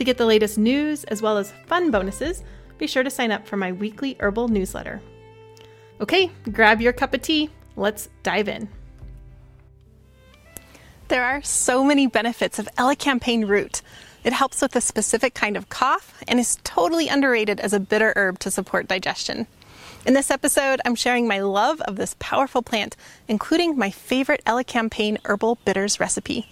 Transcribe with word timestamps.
To 0.00 0.04
get 0.04 0.16
the 0.16 0.24
latest 0.24 0.56
news 0.56 1.04
as 1.04 1.20
well 1.20 1.36
as 1.36 1.52
fun 1.66 1.90
bonuses, 1.90 2.42
be 2.78 2.86
sure 2.86 3.02
to 3.02 3.10
sign 3.10 3.30
up 3.30 3.46
for 3.46 3.58
my 3.58 3.70
weekly 3.70 4.16
herbal 4.18 4.48
newsletter. 4.48 5.02
Okay, 6.00 6.30
grab 6.50 6.80
your 6.80 6.94
cup 6.94 7.12
of 7.12 7.20
tea. 7.20 7.50
Let's 7.76 8.08
dive 8.22 8.48
in. 8.48 8.70
There 11.08 11.22
are 11.22 11.42
so 11.42 11.84
many 11.84 12.06
benefits 12.06 12.58
of 12.58 12.66
elecampane 12.78 13.46
root. 13.46 13.82
It 14.24 14.32
helps 14.32 14.62
with 14.62 14.74
a 14.74 14.80
specific 14.80 15.34
kind 15.34 15.54
of 15.54 15.68
cough 15.68 16.24
and 16.26 16.40
is 16.40 16.56
totally 16.64 17.08
underrated 17.08 17.60
as 17.60 17.74
a 17.74 17.78
bitter 17.78 18.14
herb 18.16 18.38
to 18.38 18.50
support 18.50 18.88
digestion. 18.88 19.46
In 20.06 20.14
this 20.14 20.30
episode, 20.30 20.80
I'm 20.86 20.94
sharing 20.94 21.28
my 21.28 21.40
love 21.40 21.82
of 21.82 21.96
this 21.96 22.16
powerful 22.18 22.62
plant, 22.62 22.96
including 23.28 23.76
my 23.76 23.90
favorite 23.90 24.42
elecampane 24.46 25.18
herbal 25.26 25.58
bitters 25.66 26.00
recipe. 26.00 26.48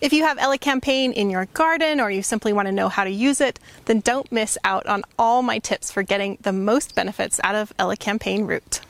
If 0.00 0.12
you 0.12 0.24
have 0.24 0.38
elecampane 0.38 1.12
in 1.12 1.30
your 1.30 1.46
garden 1.46 2.00
or 2.00 2.10
you 2.10 2.22
simply 2.22 2.52
want 2.52 2.66
to 2.66 2.72
know 2.72 2.88
how 2.88 3.04
to 3.04 3.10
use 3.10 3.40
it, 3.40 3.60
then 3.84 4.00
don't 4.00 4.30
miss 4.32 4.58
out 4.64 4.86
on 4.86 5.04
all 5.18 5.42
my 5.42 5.58
tips 5.58 5.90
for 5.90 6.02
getting 6.02 6.38
the 6.40 6.52
most 6.52 6.94
benefits 6.94 7.40
out 7.44 7.54
of 7.54 7.76
elecampane 7.76 8.46
root. 8.46 8.80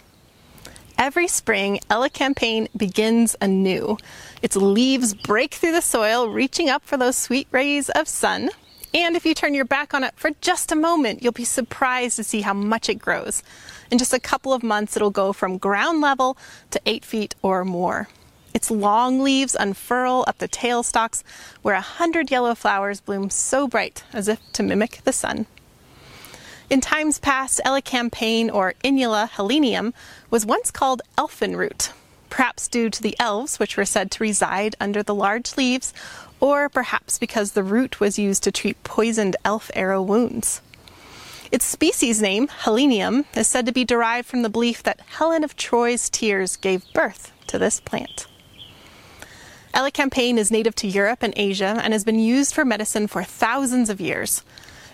Every 0.98 1.26
spring, 1.26 1.80
elecampane 1.90 2.68
begins 2.76 3.34
anew. 3.40 3.98
Its 4.40 4.56
leaves 4.56 5.14
break 5.14 5.54
through 5.54 5.72
the 5.72 5.82
soil, 5.82 6.28
reaching 6.28 6.68
up 6.68 6.84
for 6.84 6.96
those 6.96 7.16
sweet 7.16 7.48
rays 7.50 7.88
of 7.90 8.06
sun. 8.06 8.50
And 8.94 9.16
if 9.16 9.24
you 9.24 9.34
turn 9.34 9.54
your 9.54 9.64
back 9.64 9.94
on 9.94 10.04
it 10.04 10.14
for 10.16 10.30
just 10.42 10.70
a 10.70 10.76
moment, 10.76 11.22
you'll 11.22 11.32
be 11.32 11.44
surprised 11.44 12.16
to 12.16 12.24
see 12.24 12.42
how 12.42 12.52
much 12.52 12.88
it 12.88 12.96
grows. 12.96 13.42
In 13.90 13.98
just 13.98 14.12
a 14.12 14.20
couple 14.20 14.52
of 14.52 14.62
months, 14.62 14.96
it'll 14.96 15.10
go 15.10 15.32
from 15.32 15.58
ground 15.58 16.00
level 16.02 16.36
to 16.70 16.80
eight 16.86 17.04
feet 17.04 17.34
or 17.42 17.64
more. 17.64 18.08
Its 18.54 18.70
long 18.70 19.20
leaves 19.20 19.56
unfurl 19.58 20.24
up 20.26 20.38
the 20.38 20.48
tail 20.48 20.82
stalks, 20.82 21.24
where 21.62 21.74
a 21.74 21.80
hundred 21.80 22.30
yellow 22.30 22.54
flowers 22.54 23.00
bloom 23.00 23.30
so 23.30 23.66
bright 23.66 24.04
as 24.12 24.28
if 24.28 24.40
to 24.52 24.62
mimic 24.62 25.00
the 25.04 25.12
sun. 25.12 25.46
In 26.68 26.80
times 26.80 27.18
past, 27.18 27.60
elecampane 27.66 28.50
or 28.52 28.74
Inula 28.82 29.28
helenium 29.30 29.92
was 30.30 30.46
once 30.46 30.70
called 30.70 31.02
elfin 31.18 31.56
root, 31.56 31.92
perhaps 32.30 32.66
due 32.68 32.88
to 32.88 33.02
the 33.02 33.14
elves 33.18 33.58
which 33.58 33.76
were 33.76 33.84
said 33.84 34.10
to 34.12 34.22
reside 34.22 34.74
under 34.80 35.02
the 35.02 35.14
large 35.14 35.56
leaves, 35.56 35.92
or 36.40 36.68
perhaps 36.68 37.18
because 37.18 37.52
the 37.52 37.62
root 37.62 38.00
was 38.00 38.18
used 38.18 38.42
to 38.42 38.50
treat 38.50 38.82
poisoned 38.84 39.36
elf 39.44 39.70
arrow 39.74 40.02
wounds. 40.02 40.60
Its 41.50 41.66
species 41.66 42.22
name, 42.22 42.48
helenium, 42.48 43.26
is 43.36 43.46
said 43.46 43.66
to 43.66 43.72
be 43.72 43.84
derived 43.84 44.26
from 44.26 44.40
the 44.40 44.48
belief 44.48 44.82
that 44.82 45.00
Helen 45.18 45.44
of 45.44 45.54
Troy's 45.56 46.08
tears 46.08 46.56
gave 46.56 46.90
birth 46.94 47.30
to 47.48 47.58
this 47.58 47.78
plant. 47.78 48.26
Elecampane 49.74 50.36
is 50.36 50.50
native 50.50 50.74
to 50.76 50.86
Europe 50.86 51.22
and 51.22 51.32
Asia 51.34 51.80
and 51.82 51.94
has 51.94 52.04
been 52.04 52.18
used 52.18 52.54
for 52.54 52.62
medicine 52.64 53.06
for 53.06 53.24
thousands 53.24 53.88
of 53.88 54.02
years. 54.02 54.44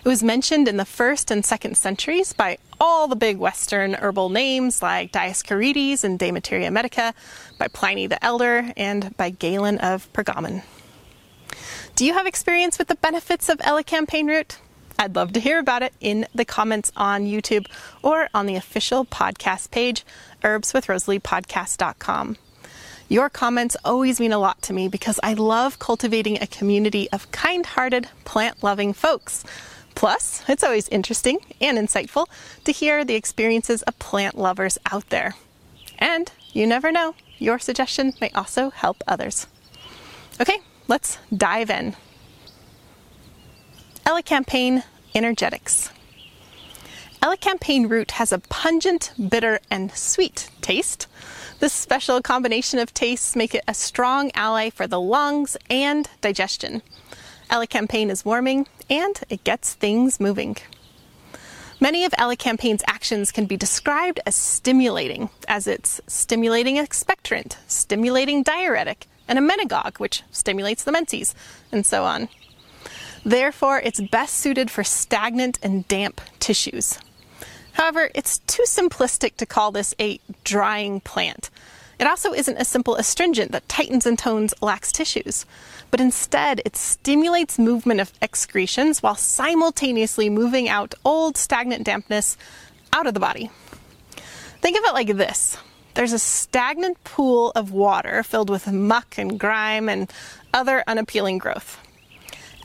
It 0.05 0.07
was 0.07 0.23
mentioned 0.23 0.69
in 0.69 0.77
the 0.77 0.85
first 0.85 1.29
and 1.29 1.45
second 1.45 1.75
centuries 1.75 2.31
by 2.31 2.57
all 2.79 3.09
the 3.09 3.17
big 3.17 3.37
Western 3.37 3.95
herbal 3.95 4.29
names 4.29 4.81
like 4.81 5.11
Dioscorides 5.11 6.05
and 6.05 6.17
De 6.17 6.31
Materia 6.31 6.71
Medica, 6.71 7.13
by 7.57 7.67
Pliny 7.67 8.07
the 8.07 8.23
Elder, 8.23 8.71
and 8.77 9.15
by 9.17 9.29
Galen 9.31 9.79
of 9.79 10.11
Pergamon. 10.13 10.63
Do 11.95 12.05
you 12.05 12.13
have 12.13 12.25
experience 12.25 12.79
with 12.79 12.87
the 12.87 12.95
benefits 12.95 13.49
of 13.49 13.57
elecampane 13.57 14.27
root? 14.27 14.59
I'd 14.97 15.17
love 15.17 15.33
to 15.33 15.41
hear 15.41 15.59
about 15.59 15.83
it 15.83 15.93
in 15.99 16.25
the 16.33 16.45
comments 16.45 16.93
on 16.95 17.25
YouTube 17.25 17.65
or 18.01 18.29
on 18.33 18.45
the 18.45 18.55
official 18.55 19.03
podcast 19.03 19.71
page, 19.71 20.05
herbswithrosaleepodcast.com. 20.41 22.37
Your 23.11 23.27
comments 23.27 23.75
always 23.83 24.19
mean 24.19 24.31
a 24.31 24.37
lot 24.37 24.61
to 24.61 24.73
me 24.73 24.87
because 24.87 25.19
I 25.23 25.33
love 25.33 25.79
cultivating 25.79 26.37
a 26.39 26.45
community 26.45 27.09
of 27.09 27.31
kind 27.31 27.65
hearted, 27.65 28.07
plant 28.23 28.61
loving 28.61 28.93
folks. 28.93 29.43
Plus, 29.95 30.43
it's 30.47 30.63
always 30.63 30.87
interesting 30.89 31.39
and 31.59 31.75
insightful 31.75 32.27
to 32.65 32.71
hear 32.71 33.03
the 33.03 33.15
experiences 33.15 33.81
of 33.81 33.97
plant 33.97 34.37
lovers 34.37 34.77
out 34.91 35.09
there. 35.09 35.33
And 35.97 36.31
you 36.53 36.67
never 36.67 36.91
know, 36.91 37.15
your 37.39 37.57
suggestion 37.57 38.13
may 38.21 38.29
also 38.35 38.69
help 38.69 39.03
others. 39.07 39.47
Okay, 40.39 40.59
let's 40.87 41.17
dive 41.35 41.71
in. 41.71 41.95
Elecampane 44.05 44.83
Energetics. 45.15 45.89
Elecampane 47.21 47.89
root 47.89 48.11
has 48.11 48.31
a 48.31 48.39
pungent, 48.39 49.11
bitter, 49.27 49.59
and 49.69 49.91
sweet 49.91 50.49
taste. 50.61 51.05
This 51.59 51.73
special 51.73 52.21
combination 52.21 52.79
of 52.79 52.93
tastes 52.93 53.35
make 53.35 53.53
it 53.53 53.63
a 53.67 53.73
strong 53.73 54.31
ally 54.35 54.69
for 54.69 54.87
the 54.87 55.01
lungs 55.01 55.57
and 55.69 56.09
digestion. 56.21 56.81
Elecampane 57.49 58.09
is 58.09 58.23
warming 58.23 58.67
and 58.89 59.19
it 59.29 59.43
gets 59.43 59.73
things 59.73 60.21
moving. 60.21 60.55
Many 61.81 62.05
of 62.05 62.13
elecampane's 62.13 62.83
actions 62.87 63.33
can 63.33 63.45
be 63.45 63.57
described 63.57 64.21
as 64.25 64.35
stimulating, 64.35 65.29
as 65.47 65.67
it's 65.67 65.99
stimulating 66.07 66.77
expectorant, 66.77 67.57
stimulating 67.67 68.43
diuretic, 68.43 69.07
and 69.27 69.37
emmenagogue, 69.37 69.99
which 69.99 70.23
stimulates 70.31 70.85
the 70.85 70.91
menses, 70.93 71.35
and 71.69 71.85
so 71.85 72.05
on. 72.05 72.29
Therefore, 73.25 73.79
it's 73.79 73.99
best 73.99 74.35
suited 74.35 74.71
for 74.71 74.83
stagnant 74.85 75.59
and 75.61 75.85
damp 75.89 76.21
tissues. 76.39 76.97
However, 77.79 78.11
it's 78.13 78.39
too 78.39 78.63
simplistic 78.63 79.37
to 79.37 79.45
call 79.45 79.71
this 79.71 79.95
a 80.01 80.19
drying 80.43 80.99
plant. 80.99 81.49
It 81.97 82.07
also 82.07 82.33
isn't 82.33 82.57
a 82.57 82.65
simple 82.65 82.97
astringent 82.97 83.53
that 83.53 83.69
tightens 83.69 84.05
and 84.05 84.19
tones 84.19 84.53
lax 84.59 84.91
tissues, 84.91 85.45
but 85.89 86.01
instead 86.01 86.61
it 86.65 86.75
stimulates 86.75 87.57
movement 87.57 88.01
of 88.01 88.11
excretions 88.21 89.01
while 89.01 89.15
simultaneously 89.15 90.29
moving 90.29 90.67
out 90.67 90.93
old 91.05 91.37
stagnant 91.37 91.85
dampness 91.85 92.35
out 92.91 93.07
of 93.07 93.13
the 93.13 93.19
body. 93.21 93.49
Think 94.59 94.77
of 94.77 94.83
it 94.83 94.93
like 94.93 95.15
this 95.15 95.57
there's 95.93 96.11
a 96.11 96.19
stagnant 96.19 97.01
pool 97.05 97.53
of 97.55 97.71
water 97.71 98.23
filled 98.23 98.49
with 98.49 98.69
muck 98.69 99.17
and 99.17 99.39
grime 99.39 99.87
and 99.87 100.11
other 100.53 100.83
unappealing 100.85 101.37
growth. 101.37 101.79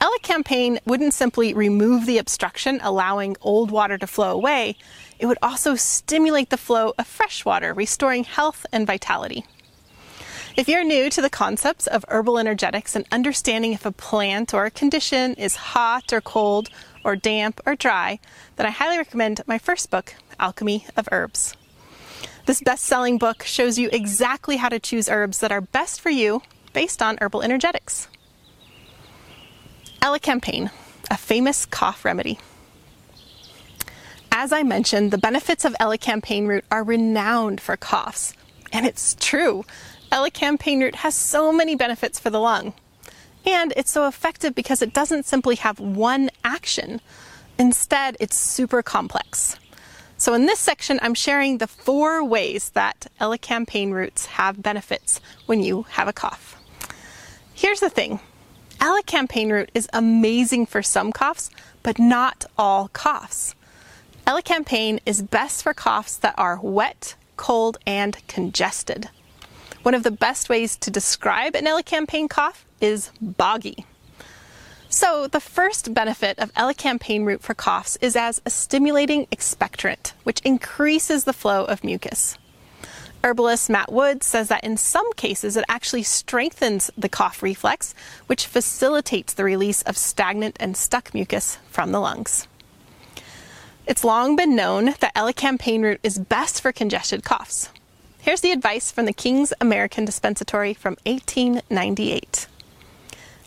Elecampane 0.04 0.78
wouldn't 0.84 1.14
simply 1.14 1.54
remove 1.54 2.04
the 2.04 2.18
obstruction, 2.18 2.78
allowing 2.82 3.36
old 3.40 3.70
water 3.70 3.96
to 3.96 4.06
flow 4.06 4.32
away, 4.32 4.76
it 5.18 5.26
would 5.26 5.38
also 5.42 5.74
stimulate 5.74 6.50
the 6.50 6.56
flow 6.56 6.94
of 6.98 7.06
fresh 7.06 7.44
water, 7.44 7.72
restoring 7.72 8.24
health 8.24 8.66
and 8.72 8.86
vitality. 8.86 9.44
If 10.56 10.68
you're 10.68 10.84
new 10.84 11.10
to 11.10 11.20
the 11.20 11.30
concepts 11.30 11.88
of 11.88 12.04
herbal 12.08 12.38
energetics 12.38 12.94
and 12.94 13.04
understanding 13.10 13.72
if 13.72 13.84
a 13.84 13.90
plant 13.90 14.54
or 14.54 14.66
a 14.66 14.70
condition 14.70 15.34
is 15.34 15.56
hot 15.56 16.12
or 16.12 16.20
cold 16.20 16.70
or 17.02 17.16
damp 17.16 17.60
or 17.66 17.74
dry, 17.74 18.20
then 18.54 18.66
I 18.66 18.70
highly 18.70 18.96
recommend 18.96 19.40
my 19.46 19.58
first 19.58 19.90
book, 19.90 20.14
Alchemy 20.38 20.86
of 20.96 21.08
Herbs. 21.10 21.56
This 22.46 22.60
best 22.60 22.84
selling 22.84 23.18
book 23.18 23.42
shows 23.42 23.78
you 23.78 23.88
exactly 23.90 24.58
how 24.58 24.68
to 24.68 24.78
choose 24.78 25.08
herbs 25.08 25.40
that 25.40 25.50
are 25.50 25.60
best 25.60 26.00
for 26.00 26.10
you 26.10 26.42
based 26.72 27.02
on 27.02 27.18
herbal 27.20 27.42
energetics. 27.42 28.06
Elecampane, 30.02 30.70
a 31.10 31.16
famous 31.16 31.66
cough 31.66 32.04
remedy. 32.04 32.38
As 34.36 34.52
I 34.52 34.64
mentioned, 34.64 35.12
the 35.12 35.16
benefits 35.16 35.64
of 35.64 35.74
elecampane 35.74 36.48
root 36.48 36.64
are 36.68 36.82
renowned 36.82 37.60
for 37.60 37.76
coughs. 37.76 38.34
And 38.72 38.84
it's 38.84 39.14
true. 39.20 39.64
Elecampane 40.10 40.82
root 40.82 40.96
has 40.96 41.14
so 41.14 41.52
many 41.52 41.76
benefits 41.76 42.18
for 42.18 42.30
the 42.30 42.40
lung. 42.40 42.72
And 43.46 43.72
it's 43.76 43.92
so 43.92 44.08
effective 44.08 44.52
because 44.52 44.82
it 44.82 44.92
doesn't 44.92 45.24
simply 45.24 45.54
have 45.54 45.78
one 45.78 46.30
action. 46.42 47.00
Instead, 47.60 48.16
it's 48.18 48.36
super 48.36 48.82
complex. 48.82 49.56
So, 50.16 50.34
in 50.34 50.46
this 50.46 50.58
section, 50.58 50.98
I'm 51.00 51.14
sharing 51.14 51.58
the 51.58 51.68
four 51.68 52.24
ways 52.24 52.70
that 52.70 53.06
elecampane 53.20 53.92
roots 53.92 54.26
have 54.26 54.60
benefits 54.60 55.20
when 55.46 55.62
you 55.62 55.82
have 55.90 56.08
a 56.08 56.12
cough. 56.12 56.60
Here's 57.54 57.80
the 57.80 57.88
thing 57.88 58.18
elecampane 58.80 59.52
root 59.52 59.70
is 59.74 59.88
amazing 59.92 60.66
for 60.66 60.82
some 60.82 61.12
coughs, 61.12 61.50
but 61.84 62.00
not 62.00 62.46
all 62.58 62.88
coughs. 62.88 63.54
Elecampane 64.26 65.00
is 65.04 65.20
best 65.20 65.62
for 65.62 65.74
coughs 65.74 66.16
that 66.16 66.34
are 66.38 66.58
wet, 66.58 67.14
cold, 67.36 67.76
and 67.86 68.16
congested. 68.26 69.10
One 69.82 69.92
of 69.92 70.02
the 70.02 70.10
best 70.10 70.48
ways 70.48 70.76
to 70.76 70.90
describe 70.90 71.54
an 71.54 71.66
elecampane 71.66 72.30
cough 72.30 72.64
is 72.80 73.10
boggy. 73.20 73.84
So, 74.88 75.26
the 75.26 75.40
first 75.40 75.92
benefit 75.92 76.38
of 76.38 76.54
elecampane 76.54 77.26
root 77.26 77.42
for 77.42 77.52
coughs 77.52 77.98
is 78.00 78.16
as 78.16 78.40
a 78.46 78.50
stimulating 78.50 79.26
expectorant, 79.26 80.12
which 80.22 80.40
increases 80.40 81.24
the 81.24 81.34
flow 81.34 81.66
of 81.66 81.84
mucus. 81.84 82.38
Herbalist 83.22 83.68
Matt 83.68 83.92
Wood 83.92 84.22
says 84.22 84.48
that 84.48 84.64
in 84.64 84.78
some 84.78 85.12
cases 85.14 85.54
it 85.58 85.64
actually 85.68 86.02
strengthens 86.02 86.90
the 86.96 87.10
cough 87.10 87.42
reflex, 87.42 87.94
which 88.26 88.46
facilitates 88.46 89.34
the 89.34 89.44
release 89.44 89.82
of 89.82 89.98
stagnant 89.98 90.56
and 90.58 90.78
stuck 90.78 91.12
mucus 91.12 91.58
from 91.68 91.92
the 91.92 92.00
lungs. 92.00 92.48
It's 93.86 94.02
long 94.02 94.34
been 94.34 94.56
known 94.56 94.94
that 95.00 95.14
elecampane 95.14 95.82
root 95.82 96.00
is 96.02 96.18
best 96.18 96.62
for 96.62 96.72
congested 96.72 97.22
coughs. 97.22 97.68
Here's 98.18 98.40
the 98.40 98.50
advice 98.50 98.90
from 98.90 99.04
the 99.04 99.12
King's 99.12 99.52
American 99.60 100.06
Dispensatory 100.06 100.72
from 100.72 100.96
1898. 101.04 102.46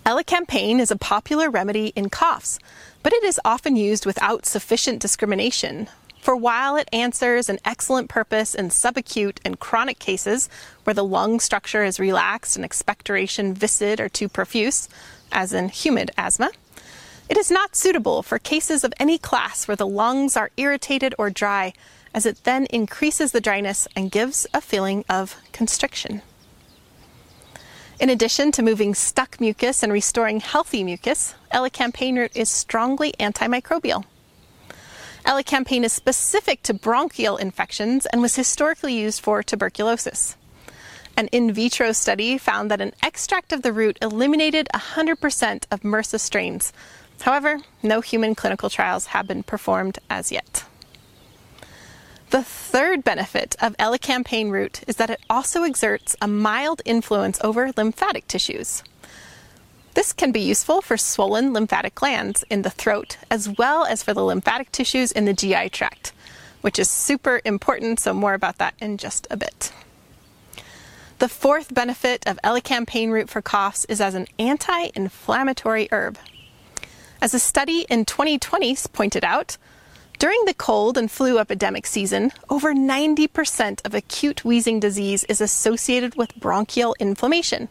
Elecampane 0.05 0.79
is 0.79 0.91
a 0.91 0.95
popular 0.95 1.49
remedy 1.49 1.87
in 1.95 2.11
coughs, 2.11 2.59
but 3.01 3.13
it 3.13 3.23
is 3.23 3.41
often 3.43 3.75
used 3.75 4.05
without 4.05 4.45
sufficient 4.45 5.01
discrimination. 5.01 5.89
For 6.21 6.35
while 6.35 6.75
it 6.75 6.87
answers 6.93 7.49
an 7.49 7.57
excellent 7.65 8.07
purpose 8.07 8.53
in 8.53 8.69
subacute 8.69 9.39
and 9.43 9.59
chronic 9.59 9.97
cases 9.97 10.49
where 10.83 10.93
the 10.93 11.03
lung 11.03 11.39
structure 11.39 11.83
is 11.83 11.99
relaxed 11.99 12.55
and 12.55 12.63
expectoration 12.63 13.55
viscid 13.55 13.99
or 13.99 14.07
too 14.07 14.29
profuse, 14.29 14.87
as 15.31 15.51
in 15.51 15.69
humid 15.69 16.11
asthma, 16.15 16.51
it 17.29 17.37
is 17.37 17.51
not 17.51 17.75
suitable 17.75 18.23
for 18.23 18.39
cases 18.39 18.83
of 18.83 18.93
any 18.99 19.17
class 19.17 19.67
where 19.67 19.75
the 19.75 19.87
lungs 19.87 20.37
are 20.37 20.51
irritated 20.57 21.13
or 21.17 21.29
dry, 21.29 21.73
as 22.13 22.25
it 22.25 22.43
then 22.43 22.65
increases 22.67 23.31
the 23.31 23.41
dryness 23.41 23.87
and 23.95 24.11
gives 24.11 24.47
a 24.53 24.61
feeling 24.61 25.03
of 25.09 25.35
constriction. 25.51 26.21
In 27.99 28.09
addition 28.09 28.51
to 28.53 28.61
moving 28.61 28.93
stuck 28.93 29.41
mucus 29.41 29.81
and 29.81 29.91
restoring 29.91 30.39
healthy 30.39 30.83
mucus, 30.83 31.33
elecampane 31.51 32.17
root 32.17 32.31
is 32.35 32.49
strongly 32.49 33.13
antimicrobial. 33.19 34.05
Elecampane 35.25 35.83
is 35.83 35.91
specific 35.91 36.61
to 36.63 36.73
bronchial 36.73 37.37
infections 37.37 38.05
and 38.05 38.21
was 38.21 38.35
historically 38.35 38.93
used 38.93 39.19
for 39.19 39.43
tuberculosis. 39.43 40.37
An 41.17 41.27
in 41.29 41.51
vitro 41.51 41.91
study 41.91 42.37
found 42.37 42.69
that 42.69 42.79
an 42.79 42.93
extract 43.01 43.51
of 43.51 43.63
the 43.63 43.73
root 43.73 43.97
eliminated 44.01 44.69
100% 44.73 45.65
of 45.71 45.81
MRSA 45.81 46.19
strains. 46.19 46.71
However, 47.21 47.59
no 47.83 48.01
human 48.01 48.35
clinical 48.35 48.69
trials 48.69 49.07
have 49.07 49.27
been 49.27 49.43
performed 49.43 49.99
as 50.09 50.31
yet. 50.31 50.65
The 52.29 52.43
third 52.43 53.03
benefit 53.03 53.55
of 53.61 53.77
elecampane 53.77 54.51
root 54.51 54.81
is 54.85 54.97
that 54.97 55.09
it 55.09 55.21
also 55.29 55.63
exerts 55.63 56.15
a 56.21 56.27
mild 56.27 56.81
influence 56.83 57.39
over 57.41 57.71
lymphatic 57.77 58.27
tissues. 58.27 58.83
This 59.93 60.13
can 60.13 60.31
be 60.31 60.41
useful 60.41 60.81
for 60.81 60.97
swollen 60.97 61.53
lymphatic 61.53 61.95
glands 61.95 62.43
in 62.49 62.61
the 62.61 62.69
throat 62.69 63.17
as 63.31 63.49
well 63.49 63.85
as 63.85 64.03
for 64.03 64.13
the 64.13 64.23
lymphatic 64.23 64.71
tissues 64.71 65.11
in 65.11 65.25
the 65.25 65.33
GI 65.33 65.69
tract, 65.69 66.11
which 66.61 66.77
is 66.77 66.89
super 66.89 67.41
important, 67.45 67.99
so 67.99 68.13
more 68.13 68.33
about 68.33 68.57
that 68.57 68.75
in 68.79 68.97
just 68.97 69.25
a 69.31 69.37
bit. 69.37 69.71
The 71.19 71.29
fourth 71.29 71.73
benefit 71.73 72.27
of 72.27 72.39
elecampane 72.43 73.09
root 73.09 73.27
for 73.29 73.41
coughs 73.41 73.85
is 73.85 73.99
as 73.99 74.13
an 74.13 74.27
anti 74.37 74.89
inflammatory 74.93 75.87
herb. 75.91 76.19
As 77.21 77.33
a 77.33 77.39
study 77.39 77.85
in 77.89 78.05
2020 78.05 78.75
pointed 78.93 79.23
out, 79.23 79.57
during 80.19 80.45
the 80.45 80.53
cold 80.53 80.97
and 80.97 81.09
flu 81.09 81.39
epidemic 81.39 81.85
season, 81.85 82.31
over 82.49 82.73
90% 82.73 83.85
of 83.85 83.93
acute 83.93 84.43
wheezing 84.43 84.79
disease 84.79 85.23
is 85.25 85.41
associated 85.41 86.15
with 86.15 86.35
bronchial 86.35 86.95
inflammation. 86.99 87.69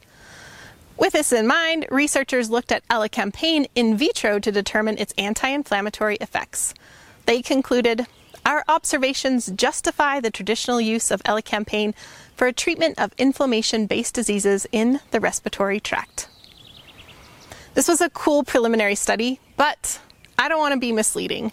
With 0.97 1.13
this 1.13 1.33
in 1.33 1.47
mind, 1.47 1.87
researchers 1.91 2.51
looked 2.51 2.73
at 2.73 2.87
elecampane 2.89 3.67
in 3.75 3.97
vitro 3.97 4.39
to 4.39 4.53
determine 4.53 4.99
its 4.99 5.15
anti 5.19 5.49
inflammatory 5.49 6.17
effects. 6.17 6.73
They 7.27 7.43
concluded 7.43 8.07
our 8.45 8.65
observations 8.69 9.51
justify 9.55 10.21
the 10.21 10.31
traditional 10.31 10.81
use 10.81 11.11
of 11.11 11.23
elecampane 11.25 11.95
for 12.37 12.47
a 12.47 12.53
treatment 12.53 12.99
of 12.99 13.13
inflammation 13.19 13.87
based 13.87 14.15
diseases 14.15 14.67
in 14.71 15.01
the 15.11 15.21
respiratory 15.21 15.81
tract. 15.81 16.29
This 17.77 17.89
was 17.89 18.01
a 18.01 18.09
cool 18.09 18.43
preliminary 18.43 18.95
study, 18.95 19.39
but 19.59 20.01
I 20.39 20.49
don't 20.49 20.61
want 20.61 20.73
to 20.73 20.81
be 20.81 20.93
misleading. 20.93 21.53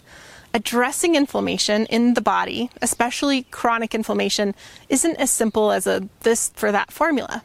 Addressing 0.54 1.16
inflammation 1.16 1.84
in 1.84 2.14
the 2.14 2.22
body, 2.22 2.70
especially 2.80 3.42
chronic 3.50 3.94
inflammation, 3.94 4.54
isn't 4.88 5.16
as 5.16 5.30
simple 5.30 5.70
as 5.70 5.86
a 5.86 6.08
this 6.20 6.48
for 6.54 6.72
that 6.72 6.90
formula. 6.90 7.42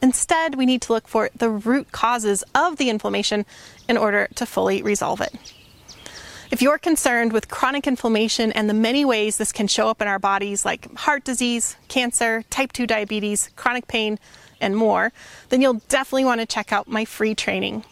Instead, 0.00 0.54
we 0.54 0.64
need 0.64 0.80
to 0.82 0.92
look 0.92 1.08
for 1.08 1.28
the 1.34 1.50
root 1.50 1.90
causes 1.90 2.44
of 2.54 2.76
the 2.76 2.88
inflammation 2.88 3.46
in 3.88 3.96
order 3.96 4.28
to 4.36 4.46
fully 4.46 4.80
resolve 4.80 5.20
it. 5.20 5.34
If 6.52 6.62
you're 6.62 6.78
concerned 6.78 7.32
with 7.32 7.48
chronic 7.48 7.88
inflammation 7.88 8.52
and 8.52 8.70
the 8.70 8.74
many 8.74 9.04
ways 9.04 9.38
this 9.38 9.50
can 9.50 9.66
show 9.66 9.88
up 9.88 10.00
in 10.00 10.06
our 10.06 10.20
bodies, 10.20 10.64
like 10.64 10.96
heart 10.98 11.24
disease, 11.24 11.74
cancer, 11.88 12.44
type 12.48 12.70
2 12.70 12.86
diabetes, 12.86 13.50
chronic 13.56 13.88
pain, 13.88 14.20
and 14.60 14.76
more, 14.76 15.12
then 15.48 15.60
you'll 15.60 15.82
definitely 15.88 16.26
want 16.26 16.40
to 16.40 16.46
check 16.46 16.72
out 16.72 16.86
my 16.86 17.04
free 17.04 17.34
training 17.34 17.82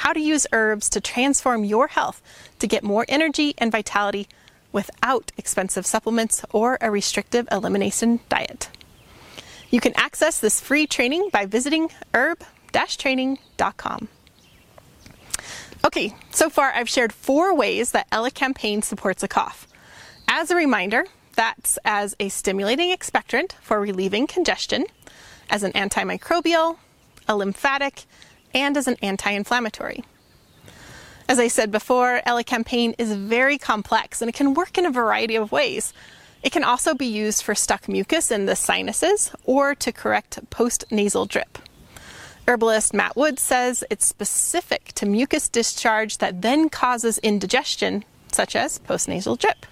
how 0.00 0.12
to 0.12 0.20
use 0.20 0.46
herbs 0.52 0.88
to 0.90 1.00
transform 1.00 1.64
your 1.64 1.88
health 1.88 2.22
to 2.58 2.66
get 2.66 2.82
more 2.82 3.04
energy 3.08 3.54
and 3.58 3.70
vitality 3.70 4.26
without 4.72 5.30
expensive 5.36 5.84
supplements 5.84 6.42
or 6.52 6.78
a 6.80 6.90
restrictive 6.90 7.46
elimination 7.52 8.20
diet. 8.30 8.70
You 9.70 9.80
can 9.80 9.92
access 9.96 10.40
this 10.40 10.60
free 10.60 10.86
training 10.86 11.28
by 11.32 11.44
visiting 11.44 11.90
herb-training.com. 12.14 14.08
Okay, 15.84 16.14
so 16.30 16.50
far 16.50 16.72
I've 16.72 16.88
shared 16.88 17.12
four 17.12 17.54
ways 17.54 17.92
that 17.92 18.08
elecampane 18.10 18.82
supports 18.82 19.22
a 19.22 19.28
cough. 19.28 19.68
As 20.28 20.50
a 20.50 20.56
reminder, 20.56 21.04
that's 21.36 21.78
as 21.84 22.16
a 22.18 22.30
stimulating 22.30 22.90
expectorant 22.96 23.52
for 23.60 23.78
relieving 23.80 24.26
congestion, 24.26 24.86
as 25.50 25.62
an 25.62 25.72
antimicrobial, 25.72 26.78
a 27.28 27.36
lymphatic, 27.36 28.04
and 28.54 28.76
as 28.76 28.86
an 28.86 28.96
anti 29.02 29.30
inflammatory. 29.30 30.04
As 31.28 31.38
I 31.38 31.48
said 31.48 31.70
before, 31.70 32.20
elecampane 32.26 32.94
is 32.98 33.12
very 33.14 33.56
complex 33.56 34.20
and 34.20 34.28
it 34.28 34.34
can 34.34 34.54
work 34.54 34.76
in 34.76 34.84
a 34.84 34.90
variety 34.90 35.36
of 35.36 35.52
ways. 35.52 35.92
It 36.42 36.50
can 36.50 36.64
also 36.64 36.94
be 36.94 37.06
used 37.06 37.42
for 37.42 37.54
stuck 37.54 37.88
mucus 37.88 38.30
in 38.30 38.46
the 38.46 38.56
sinuses 38.56 39.30
or 39.44 39.74
to 39.76 39.92
correct 39.92 40.38
post-nasal 40.50 41.26
drip. 41.26 41.58
Herbalist 42.48 42.94
Matt 42.94 43.14
Wood 43.14 43.38
says 43.38 43.84
it's 43.90 44.06
specific 44.06 44.86
to 44.94 45.06
mucus 45.06 45.48
discharge 45.48 46.18
that 46.18 46.42
then 46.42 46.68
causes 46.68 47.18
indigestion, 47.18 48.04
such 48.32 48.56
as 48.56 48.78
post-nasal 48.78 49.36
drip. 49.36 49.66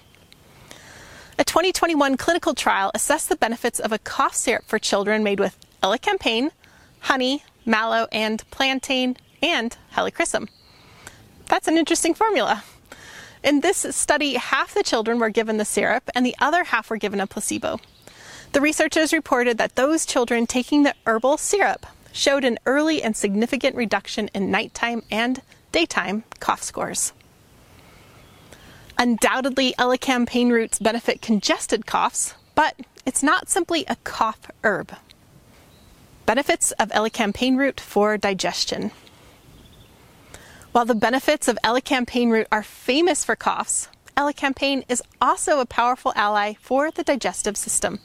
A 1.37 1.43
2021 1.43 2.15
clinical 2.17 2.53
trial 2.53 2.91
assessed 2.93 3.27
the 3.29 3.35
benefits 3.35 3.79
of 3.79 3.91
a 3.91 3.99
cough 3.99 4.35
syrup 4.35 4.65
for 4.65 4.79
children 4.79 5.23
made 5.23 5.39
with 5.39 5.57
elecampane, 5.81 6.51
honey, 6.99 7.43
mallow, 7.69 8.07
and 8.11 8.43
plantain, 8.51 9.15
and 9.41 9.77
helichrysum. 9.93 10.49
That's 11.45 11.67
an 11.67 11.77
interesting 11.77 12.13
formula. 12.13 12.63
In 13.43 13.61
this 13.61 13.85
study, 13.91 14.33
half 14.33 14.73
the 14.73 14.83
children 14.83 15.19
were 15.19 15.29
given 15.29 15.57
the 15.57 15.65
syrup 15.65 16.09
and 16.13 16.25
the 16.25 16.35
other 16.39 16.65
half 16.65 16.89
were 16.89 16.97
given 16.97 17.21
a 17.21 17.27
placebo. 17.27 17.79
The 18.51 18.61
researchers 18.61 19.13
reported 19.13 19.57
that 19.57 19.75
those 19.75 20.05
children 20.05 20.45
taking 20.45 20.83
the 20.83 20.95
herbal 21.05 21.37
syrup 21.37 21.85
showed 22.11 22.43
an 22.43 22.57
early 22.65 23.01
and 23.01 23.15
significant 23.15 23.75
reduction 23.75 24.29
in 24.33 24.51
nighttime 24.51 25.03
and 25.09 25.41
daytime 25.71 26.23
cough 26.39 26.63
scores. 26.63 27.13
Undoubtedly, 28.97 29.73
elecampane 29.79 30.51
roots 30.51 30.79
benefit 30.79 31.21
congested 31.21 31.85
coughs, 31.85 32.33
but 32.55 32.75
it's 33.05 33.23
not 33.23 33.47
simply 33.47 33.85
a 33.87 33.95
cough 34.03 34.51
herb. 34.63 34.93
Benefits 36.29 36.71
of 36.73 36.89
elecampane 36.89 37.57
root 37.57 37.79
for 37.79 38.15
digestion. 38.15 38.91
While 40.73 40.85
the 40.85 40.93
benefits 40.93 41.47
of 41.47 41.57
elecampane 41.63 42.29
root 42.29 42.45
are 42.51 42.61
famous 42.61 43.25
for 43.25 43.35
coughs, 43.35 43.89
elecampane 44.15 44.83
is 44.87 45.01
also 45.19 45.59
a 45.59 45.65
powerful 45.65 46.13
ally 46.15 46.53
for 46.61 46.91
the 46.91 47.03
digestive 47.03 47.57
system. 47.57 47.97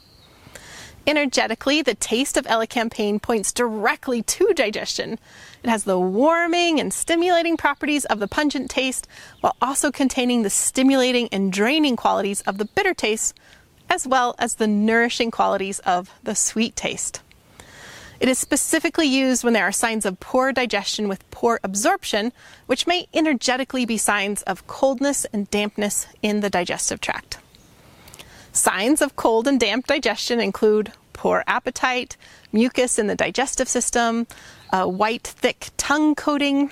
Energetically, 1.05 1.83
the 1.83 1.93
taste 1.93 2.35
of 2.35 2.47
elecampane 2.47 3.21
points 3.21 3.53
directly 3.53 4.23
to 4.23 4.53
digestion. 4.55 5.19
It 5.61 5.69
has 5.69 5.83
the 5.83 5.99
warming 5.99 6.79
and 6.79 6.91
stimulating 6.91 7.57
properties 7.57 8.05
of 8.05 8.17
the 8.17 8.27
pungent 8.27 8.71
taste 8.71 9.07
while 9.41 9.55
also 9.61 9.91
containing 9.91 10.41
the 10.41 10.49
stimulating 10.49 11.29
and 11.31 11.53
draining 11.53 11.95
qualities 11.95 12.41
of 12.41 12.57
the 12.57 12.65
bitter 12.65 12.95
taste, 12.95 13.35
as 13.87 14.07
well 14.07 14.33
as 14.39 14.55
the 14.55 14.65
nourishing 14.65 15.29
qualities 15.29 15.77
of 15.81 16.09
the 16.23 16.33
sweet 16.33 16.75
taste. 16.75 17.21
It 18.19 18.29
is 18.29 18.39
specifically 18.39 19.07
used 19.07 19.43
when 19.43 19.53
there 19.53 19.65
are 19.65 19.71
signs 19.71 20.05
of 20.05 20.19
poor 20.19 20.51
digestion 20.51 21.07
with 21.07 21.29
poor 21.31 21.59
absorption, 21.63 22.31
which 22.65 22.87
may 22.87 23.07
energetically 23.13 23.85
be 23.85 23.97
signs 23.97 24.41
of 24.43 24.67
coldness 24.67 25.25
and 25.25 25.49
dampness 25.49 26.07
in 26.21 26.39
the 26.39 26.49
digestive 26.49 27.01
tract. 27.01 27.39
Signs 28.53 29.01
of 29.01 29.17
cold 29.17 29.47
and 29.47 29.59
damp 29.59 29.87
digestion 29.87 30.39
include 30.39 30.93
poor 31.11 31.43
appetite, 31.45 32.15
mucus 32.53 32.97
in 32.97 33.07
the 33.07 33.15
digestive 33.15 33.67
system, 33.67 34.27
a 34.71 34.87
white, 34.87 35.27
thick 35.27 35.69
tongue 35.75 36.15
coating, 36.15 36.71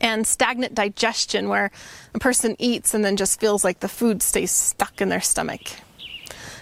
and 0.00 0.26
stagnant 0.26 0.74
digestion, 0.74 1.48
where 1.48 1.70
a 2.12 2.18
person 2.18 2.56
eats 2.58 2.92
and 2.92 3.04
then 3.04 3.16
just 3.16 3.40
feels 3.40 3.64
like 3.64 3.80
the 3.80 3.88
food 3.88 4.22
stays 4.22 4.50
stuck 4.50 5.00
in 5.00 5.08
their 5.08 5.20
stomach. 5.20 5.62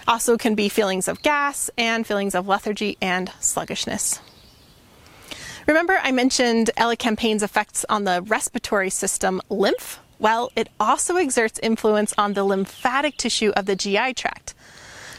Also, 0.07 0.37
can 0.37 0.55
be 0.55 0.69
feelings 0.69 1.07
of 1.07 1.21
gas 1.21 1.69
and 1.77 2.05
feelings 2.05 2.35
of 2.35 2.47
lethargy 2.47 2.97
and 3.01 3.31
sluggishness. 3.39 4.19
Remember, 5.67 5.99
I 6.03 6.11
mentioned 6.11 6.69
elecampane's 6.77 7.41
effects 7.41 7.85
on 7.89 8.03
the 8.03 8.21
respiratory 8.21 8.91
system, 8.91 9.41
lymph? 9.49 9.99
Well, 10.19 10.51
it 10.55 10.69
also 10.79 11.15
exerts 11.17 11.59
influence 11.63 12.13
on 12.17 12.33
the 12.33 12.43
lymphatic 12.43 13.17
tissue 13.17 13.51
of 13.55 13.65
the 13.65 13.75
GI 13.75 14.13
tract. 14.13 14.53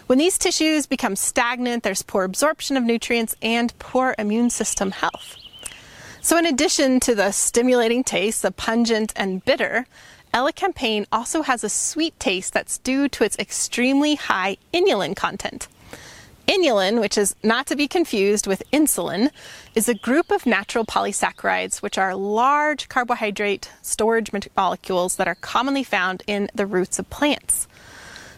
When 0.07 0.19
these 0.19 0.39
tissues 0.39 0.87
become 0.87 1.17
stagnant, 1.17 1.83
there's 1.83 2.03
poor 2.03 2.23
absorption 2.23 2.77
of 2.77 2.85
nutrients 2.85 3.35
and 3.43 3.77
poor 3.81 4.15
immune 4.21 4.51
system 4.51 4.93
health. 4.93 5.37
So, 6.21 6.37
in 6.39 6.47
addition 6.47 7.01
to 7.01 7.15
the 7.15 7.33
stimulating 7.33 8.05
taste, 8.05 8.43
the 8.43 8.53
pungent 8.53 9.13
and 9.17 9.45
bitter, 9.45 9.87
elecampane 10.33 11.07
also 11.11 11.43
has 11.43 11.65
a 11.65 11.69
sweet 11.69 12.19
taste 12.21 12.53
that's 12.53 12.79
due 12.79 13.09
to 13.09 13.25
its 13.25 13.39
extremely 13.39 14.15
high 14.15 14.57
inulin 14.73 15.17
content. 15.17 15.69
Inulin, 16.47 17.01
which 17.01 17.19
is 17.19 17.35
not 17.43 17.67
to 17.67 17.77
be 17.77 17.89
confused 17.89 18.47
with 18.47 18.63
insulin, 18.73 19.31
is 19.75 19.89
a 19.89 19.95
group 19.95 20.31
of 20.31 20.47
natural 20.47 20.85
polysaccharides, 20.85 21.83
which 21.83 21.99
are 21.99 22.15
large 22.15 22.89
carbohydrate 22.89 23.71
storage 23.83 24.31
molecules 24.57 25.17
that 25.17 25.27
are 25.27 25.35
commonly 25.35 25.83
found 25.83 26.23
in 26.27 26.49
the 26.55 26.67
roots 26.67 27.01
of 27.01 27.11
plants. 27.11 27.67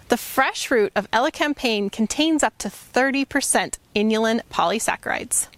The 0.08 0.16
fresh 0.16 0.70
root 0.70 0.90
of 0.96 1.10
elecampane 1.10 1.92
contains 1.92 2.42
up 2.42 2.56
to 2.58 2.68
30% 2.68 3.76
inulin 3.94 4.40
polysaccharides. 4.50 5.48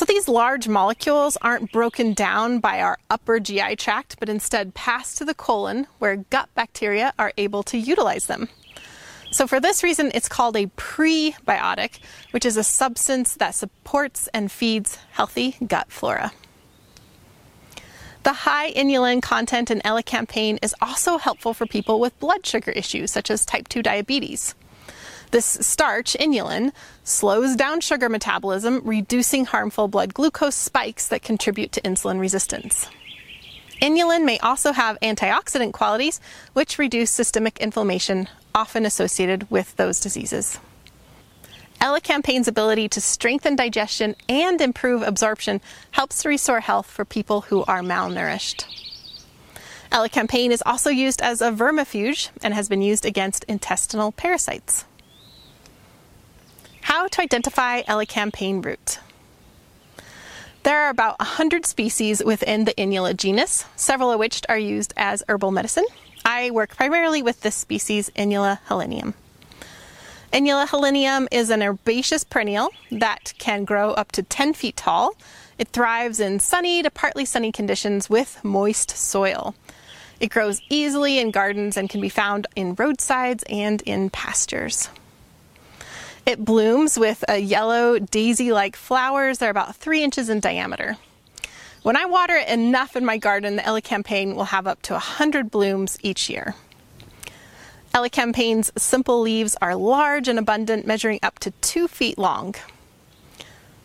So 0.00 0.06
these 0.06 0.28
large 0.28 0.66
molecules 0.66 1.36
aren't 1.42 1.72
broken 1.72 2.14
down 2.14 2.58
by 2.58 2.80
our 2.80 2.96
upper 3.10 3.38
GI 3.38 3.76
tract, 3.76 4.16
but 4.18 4.30
instead 4.30 4.72
pass 4.72 5.14
to 5.16 5.26
the 5.26 5.34
colon 5.34 5.88
where 5.98 6.16
gut 6.16 6.48
bacteria 6.54 7.12
are 7.18 7.34
able 7.36 7.62
to 7.64 7.76
utilize 7.76 8.24
them. 8.24 8.48
So, 9.30 9.46
for 9.46 9.60
this 9.60 9.82
reason, 9.82 10.10
it's 10.14 10.26
called 10.26 10.56
a 10.56 10.68
prebiotic, 10.68 11.98
which 12.30 12.46
is 12.46 12.56
a 12.56 12.64
substance 12.64 13.34
that 13.34 13.54
supports 13.54 14.26
and 14.32 14.50
feeds 14.50 14.96
healthy 15.10 15.56
gut 15.66 15.92
flora. 15.92 16.32
The 18.22 18.32
high 18.32 18.72
inulin 18.72 19.20
content 19.20 19.70
in 19.70 19.80
elecampane 19.80 20.60
is 20.62 20.74
also 20.80 21.18
helpful 21.18 21.52
for 21.52 21.66
people 21.66 22.00
with 22.00 22.18
blood 22.18 22.46
sugar 22.46 22.70
issues, 22.70 23.10
such 23.10 23.30
as 23.30 23.44
type 23.44 23.68
2 23.68 23.82
diabetes. 23.82 24.54
This 25.30 25.46
starch, 25.46 26.16
inulin, 26.18 26.72
slows 27.04 27.54
down 27.54 27.80
sugar 27.80 28.08
metabolism, 28.08 28.80
reducing 28.84 29.44
harmful 29.44 29.86
blood 29.86 30.12
glucose 30.12 30.56
spikes 30.56 31.06
that 31.08 31.22
contribute 31.22 31.70
to 31.72 31.80
insulin 31.82 32.18
resistance. 32.18 32.88
Inulin 33.80 34.24
may 34.24 34.38
also 34.40 34.72
have 34.72 34.98
antioxidant 35.00 35.72
qualities, 35.72 36.20
which 36.52 36.78
reduce 36.78 37.10
systemic 37.10 37.58
inflammation 37.58 38.28
often 38.54 38.84
associated 38.84 39.48
with 39.50 39.76
those 39.76 40.00
diseases. 40.00 40.58
Elecampane's 41.80 42.48
ability 42.48 42.88
to 42.88 43.00
strengthen 43.00 43.56
digestion 43.56 44.14
and 44.28 44.60
improve 44.60 45.00
absorption 45.02 45.60
helps 45.92 46.22
to 46.22 46.28
restore 46.28 46.60
health 46.60 46.86
for 46.90 47.04
people 47.04 47.42
who 47.42 47.64
are 47.64 47.80
malnourished. 47.80 48.64
Elecampane 49.90 50.50
is 50.50 50.62
also 50.66 50.90
used 50.90 51.22
as 51.22 51.40
a 51.40 51.50
vermifuge 51.50 52.30
and 52.42 52.52
has 52.52 52.68
been 52.68 52.82
used 52.82 53.06
against 53.06 53.44
intestinal 53.44 54.12
parasites. 54.12 54.84
How 56.82 57.06
to 57.08 57.22
identify 57.22 57.82
elecampane 57.82 58.64
root. 58.64 58.98
There 60.62 60.82
are 60.82 60.90
about 60.90 61.18
100 61.18 61.64
species 61.64 62.22
within 62.22 62.64
the 62.64 62.74
Inula 62.74 63.16
genus, 63.16 63.64
several 63.76 64.12
of 64.12 64.18
which 64.18 64.42
are 64.48 64.58
used 64.58 64.92
as 64.96 65.22
herbal 65.28 65.52
medicine. 65.52 65.86
I 66.24 66.50
work 66.50 66.76
primarily 66.76 67.22
with 67.22 67.40
this 67.40 67.54
species, 67.54 68.10
Inula 68.10 68.58
helenium. 68.68 69.14
Inula 70.32 70.68
helenium 70.68 71.26
is 71.30 71.50
an 71.50 71.62
herbaceous 71.62 72.24
perennial 72.24 72.70
that 72.90 73.32
can 73.38 73.64
grow 73.64 73.92
up 73.92 74.12
to 74.12 74.22
10 74.22 74.52
feet 74.52 74.76
tall. 74.76 75.14
It 75.58 75.68
thrives 75.68 76.20
in 76.20 76.40
sunny 76.40 76.82
to 76.82 76.90
partly 76.90 77.24
sunny 77.24 77.52
conditions 77.52 78.10
with 78.10 78.38
moist 78.44 78.90
soil. 78.90 79.54
It 80.20 80.30
grows 80.30 80.60
easily 80.68 81.18
in 81.18 81.30
gardens 81.30 81.76
and 81.76 81.88
can 81.88 82.00
be 82.00 82.10
found 82.10 82.46
in 82.54 82.74
roadsides 82.74 83.42
and 83.48 83.80
in 83.82 84.10
pastures. 84.10 84.90
It 86.30 86.44
blooms 86.44 86.96
with 86.96 87.24
a 87.26 87.38
yellow 87.38 87.98
daisy 87.98 88.52
like 88.52 88.76
flowers. 88.76 89.38
They're 89.38 89.50
about 89.50 89.74
three 89.74 90.04
inches 90.04 90.28
in 90.28 90.38
diameter. 90.38 90.96
When 91.82 91.96
I 91.96 92.04
water 92.04 92.36
it 92.36 92.46
enough 92.46 92.94
in 92.94 93.04
my 93.04 93.16
garden, 93.16 93.56
the 93.56 93.62
elecampane 93.62 94.36
will 94.36 94.44
have 94.44 94.68
up 94.68 94.80
to 94.82 94.92
100 94.92 95.50
blooms 95.50 95.98
each 96.04 96.30
year. 96.30 96.54
Elecampane's 97.92 98.70
simple 98.78 99.20
leaves 99.20 99.56
are 99.60 99.74
large 99.74 100.28
and 100.28 100.38
abundant, 100.38 100.86
measuring 100.86 101.18
up 101.20 101.40
to 101.40 101.50
two 101.62 101.88
feet 101.88 102.16
long. 102.16 102.54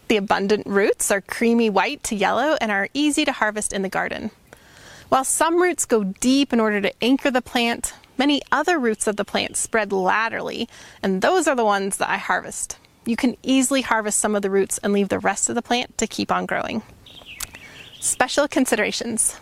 The 0.07 0.17
abundant 0.17 0.67
roots 0.67 1.09
are 1.09 1.21
creamy 1.21 1.71
white 1.71 2.03
to 2.03 2.15
yellow 2.15 2.57
and 2.61 2.71
are 2.71 2.89
easy 2.93 3.25
to 3.25 3.31
harvest 3.31 3.73
in 3.73 3.81
the 3.81 3.89
garden. 3.89 4.29
While 5.09 5.23
some 5.23 5.59
roots 5.59 5.85
go 5.85 6.03
deep 6.03 6.53
in 6.53 6.59
order 6.59 6.79
to 6.79 6.93
anchor 7.03 7.31
the 7.31 7.41
plant, 7.41 7.95
many 8.17 8.41
other 8.51 8.79
roots 8.79 9.07
of 9.07 9.15
the 9.15 9.25
plant 9.25 9.57
spread 9.57 9.91
laterally, 9.91 10.67
and 11.01 11.22
those 11.22 11.48
are 11.48 11.55
the 11.55 11.65
ones 11.65 11.98
that 11.98 12.10
I 12.10 12.17
harvest. 12.17 12.77
You 13.05 13.15
can 13.15 13.38
easily 13.43 13.81
harvest 13.81 14.19
some 14.19 14.36
of 14.36 14.41
the 14.41 14.50
roots 14.50 14.77
and 14.79 14.91
leave 14.91 15.10
the 15.10 15.19
rest 15.19 15.50
of 15.50 15.55
the 15.55 15.62
plant 15.62 15.98
to 16.00 16.07
keep 16.07 16.31
on 16.31 16.45
growing. 16.45 16.81
Special 18.00 18.48
considerations. 18.48 19.39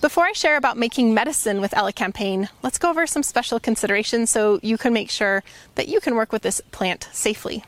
Before 0.00 0.24
I 0.24 0.32
share 0.32 0.56
about 0.56 0.76
making 0.76 1.12
medicine 1.12 1.60
with 1.60 1.72
elecampane, 1.72 2.48
let's 2.62 2.78
go 2.78 2.90
over 2.90 3.06
some 3.06 3.24
special 3.24 3.58
considerations 3.58 4.30
so 4.30 4.60
you 4.62 4.78
can 4.78 4.92
make 4.92 5.10
sure 5.10 5.42
that 5.74 5.88
you 5.88 6.00
can 6.00 6.14
work 6.14 6.32
with 6.32 6.42
this 6.42 6.60
plant 6.70 7.08
safely. 7.12 7.64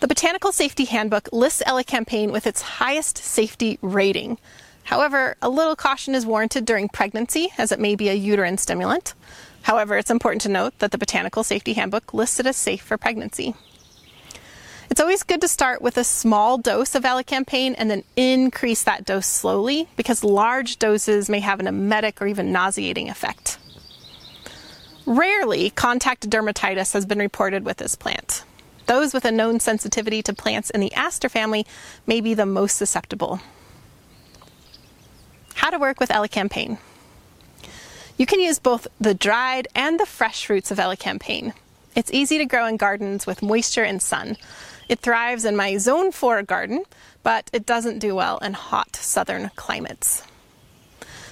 The 0.00 0.06
Botanical 0.06 0.52
Safety 0.52 0.84
Handbook 0.84 1.28
lists 1.32 1.60
elecampane 1.66 2.30
with 2.30 2.46
its 2.46 2.62
highest 2.62 3.18
safety 3.18 3.80
rating. 3.82 4.38
However, 4.88 5.36
a 5.42 5.50
little 5.50 5.76
caution 5.76 6.14
is 6.14 6.24
warranted 6.24 6.64
during 6.64 6.88
pregnancy 6.88 7.52
as 7.58 7.72
it 7.72 7.78
may 7.78 7.94
be 7.94 8.08
a 8.08 8.14
uterine 8.14 8.56
stimulant. 8.56 9.12
However, 9.60 9.98
it's 9.98 10.10
important 10.10 10.40
to 10.42 10.48
note 10.48 10.78
that 10.78 10.92
the 10.92 10.96
Botanical 10.96 11.44
Safety 11.44 11.74
Handbook 11.74 12.14
lists 12.14 12.40
it 12.40 12.46
as 12.46 12.56
safe 12.56 12.80
for 12.80 12.96
pregnancy. 12.96 13.54
It's 14.88 14.98
always 14.98 15.24
good 15.24 15.42
to 15.42 15.46
start 15.48 15.82
with 15.82 15.98
a 15.98 16.04
small 16.04 16.56
dose 16.56 16.94
of 16.94 17.02
elecampane 17.02 17.74
and 17.76 17.90
then 17.90 18.02
increase 18.16 18.82
that 18.84 19.04
dose 19.04 19.26
slowly 19.26 19.88
because 19.94 20.24
large 20.24 20.78
doses 20.78 21.28
may 21.28 21.40
have 21.40 21.60
an 21.60 21.66
emetic 21.66 22.22
or 22.22 22.26
even 22.26 22.50
nauseating 22.50 23.10
effect. 23.10 23.58
Rarely, 25.04 25.68
contact 25.68 26.30
dermatitis 26.30 26.94
has 26.94 27.04
been 27.04 27.18
reported 27.18 27.62
with 27.62 27.76
this 27.76 27.94
plant. 27.94 28.42
Those 28.86 29.12
with 29.12 29.26
a 29.26 29.32
known 29.32 29.60
sensitivity 29.60 30.22
to 30.22 30.32
plants 30.32 30.70
in 30.70 30.80
the 30.80 30.94
aster 30.94 31.28
family 31.28 31.66
may 32.06 32.22
be 32.22 32.32
the 32.32 32.46
most 32.46 32.78
susceptible. 32.78 33.42
How 35.58 35.70
to 35.70 35.78
work 35.78 36.00
with 36.00 36.10
elecampane. 36.10 36.78
You 38.16 38.26
can 38.26 38.40
use 38.40 38.58
both 38.58 38.86
the 39.00 39.12
dried 39.12 39.68
and 39.74 39.98
the 39.98 40.06
fresh 40.06 40.48
roots 40.48 40.70
of 40.70 40.78
elecampane. 40.78 41.52
It's 41.96 42.12
easy 42.12 42.38
to 42.38 42.46
grow 42.46 42.66
in 42.66 42.76
gardens 42.76 43.26
with 43.26 43.42
moisture 43.42 43.82
and 43.82 44.00
sun, 44.00 44.36
it 44.88 45.00
thrives 45.00 45.44
in 45.44 45.56
my 45.56 45.76
zone 45.76 46.12
4 46.12 46.42
garden, 46.44 46.84
but 47.24 47.50
it 47.52 47.66
doesn't 47.66 47.98
do 47.98 48.14
well 48.14 48.38
in 48.38 48.54
hot 48.54 48.94
southern 48.96 49.50
climates. 49.56 50.22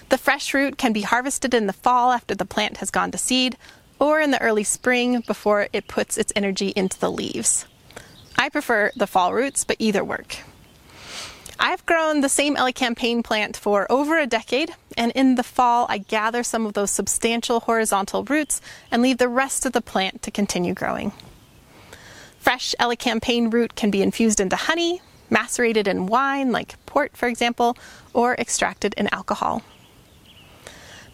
The 0.09 0.19
fresh 0.19 0.53
root 0.53 0.77
can 0.77 0.93
be 0.93 1.03
harvested 1.03 1.55
in 1.55 1.69
the 1.69 1.73
fall 1.73 2.11
after 2.13 2.35
the 2.35 2.45
plant 2.45 2.79
has 2.79 2.91
gone 2.91 3.13
to 3.13 3.19
seed, 3.19 3.57
or 3.99 4.21
in 4.21 4.33
the 4.33 4.43
early 4.43 4.65
spring 4.65 5.21
before 5.21 5.69
it 5.73 5.89
puts 5.89 6.19
its 6.19 6.33
energy 6.37 6.73
into 6.77 6.99
the 6.99 7.11
leaves. 7.11 7.65
I 8.37 8.49
prefer 8.49 8.91
the 8.95 9.07
fall 9.07 9.33
roots, 9.33 9.65
but 9.65 9.77
either 9.79 10.05
work. 10.05 10.39
I've 11.59 11.87
grown 11.87 12.21
the 12.21 12.29
same 12.29 12.57
elecampane 12.57 13.25
plant 13.25 13.57
for 13.57 13.91
over 13.91 14.19
a 14.19 14.27
decade, 14.27 14.73
and 14.97 15.11
in 15.13 15.37
the 15.37 15.43
fall 15.43 15.87
I 15.89 15.99
gather 15.99 16.43
some 16.43 16.67
of 16.67 16.75
those 16.75 16.91
substantial 16.91 17.61
horizontal 17.61 18.25
roots 18.25 18.61
and 18.91 19.01
leave 19.01 19.19
the 19.19 19.29
rest 19.29 19.65
of 19.65 19.73
the 19.73 19.81
plant 19.81 20.23
to 20.23 20.31
continue 20.31 20.75
growing. 20.75 21.13
Fresh 22.39 22.75
elecampane 22.79 23.53
root 23.53 23.75
can 23.75 23.91
be 23.91 24.03
infused 24.03 24.39
into 24.39 24.57
honey, 24.57 25.01
macerated 25.31 25.89
in 25.89 26.07
wine, 26.07 26.53
like 26.53 26.75
port 26.85 27.17
for 27.17 27.27
example, 27.27 27.77
or 28.13 28.35
extracted 28.35 28.95
in 28.97 29.09
alcohol. 29.13 29.63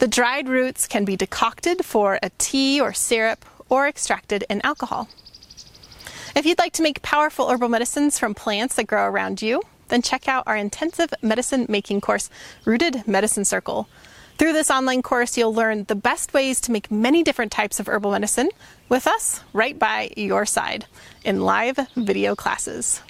The 0.00 0.08
dried 0.08 0.49
roots 0.49 0.88
can 0.88 1.04
be 1.04 1.16
decocted 1.16 1.84
for 1.84 2.18
a 2.20 2.30
tea 2.38 2.80
or 2.80 2.92
syrup 2.92 3.44
or 3.68 3.87
extracted 3.87 4.44
in 4.50 4.61
alcohol. 4.62 5.08
If 6.34 6.44
you'd 6.46 6.58
like 6.58 6.72
to 6.75 6.82
make 6.82 7.02
powerful 7.02 7.49
herbal 7.49 7.68
medicines 7.68 8.18
from 8.18 8.34
plants 8.34 8.75
that 8.75 8.88
grow 8.88 9.06
around 9.06 9.40
you, 9.40 9.62
then 9.92 10.00
check 10.00 10.26
out 10.26 10.44
our 10.46 10.56
intensive 10.56 11.12
medicine 11.20 11.66
making 11.68 12.00
course, 12.00 12.30
Rooted 12.64 13.06
Medicine 13.06 13.44
Circle. 13.44 13.87
Through 14.38 14.54
this 14.54 14.70
online 14.70 15.02
course, 15.02 15.37
you'll 15.37 15.54
learn 15.54 15.84
the 15.84 15.94
best 15.94 16.32
ways 16.32 16.62
to 16.62 16.72
make 16.72 16.90
many 16.90 17.22
different 17.22 17.52
types 17.52 17.78
of 17.78 17.88
herbal 17.88 18.12
medicine 18.12 18.49
with 18.88 19.06
us 19.06 19.40
right 19.52 19.78
by 19.78 20.11
your 20.16 20.46
side 20.46 20.87
in 21.26 21.42
live 21.42 21.78
video 21.94 22.34
classes. 22.34 23.02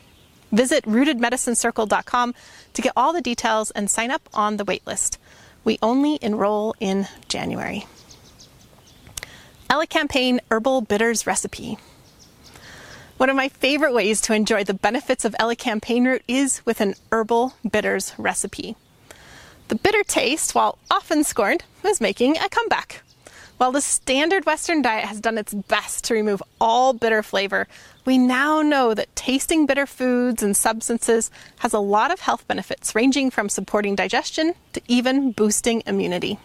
Visit 0.50 0.84
rootedmedicinecircle.com 0.84 2.34
to 2.74 2.82
get 2.82 2.92
all 2.96 3.12
the 3.12 3.22
details 3.22 3.70
and 3.70 3.88
sign 3.88 4.10
up 4.10 4.28
on 4.34 4.56
the 4.56 4.64
waitlist. 4.64 5.18
We 5.62 5.78
only 5.82 6.18
enroll 6.20 6.74
in 6.80 7.06
January. 7.28 7.86
Elecampane 9.70 10.40
Herbal 10.50 10.82
Bitters 10.82 11.28
Recipe. 11.28 11.78
One 13.22 13.30
of 13.30 13.36
my 13.36 13.50
favorite 13.50 13.94
ways 13.94 14.20
to 14.22 14.34
enjoy 14.34 14.64
the 14.64 14.74
benefits 14.74 15.24
of 15.24 15.36
elecampane 15.38 16.06
root 16.06 16.22
is 16.26 16.60
with 16.66 16.80
an 16.80 16.96
herbal 17.12 17.54
bitters 17.70 18.14
recipe. 18.18 18.74
The 19.68 19.76
bitter 19.76 20.02
taste, 20.02 20.56
while 20.56 20.76
often 20.90 21.22
scorned, 21.22 21.62
is 21.84 22.00
making 22.00 22.36
a 22.38 22.48
comeback. 22.48 23.04
While 23.58 23.70
the 23.70 23.80
standard 23.80 24.44
Western 24.44 24.82
diet 24.82 25.04
has 25.04 25.20
done 25.20 25.38
its 25.38 25.54
best 25.54 26.02
to 26.06 26.14
remove 26.14 26.42
all 26.60 26.94
bitter 26.94 27.22
flavor, 27.22 27.68
we 28.04 28.18
now 28.18 28.60
know 28.60 28.92
that 28.92 29.14
tasting 29.14 29.66
bitter 29.66 29.86
foods 29.86 30.42
and 30.42 30.56
substances 30.56 31.30
has 31.60 31.72
a 31.72 31.78
lot 31.78 32.10
of 32.10 32.18
health 32.18 32.48
benefits, 32.48 32.92
ranging 32.96 33.30
from 33.30 33.48
supporting 33.48 33.94
digestion 33.94 34.54
to 34.72 34.82
even 34.88 35.30
boosting 35.30 35.84
immunity. 35.86 36.40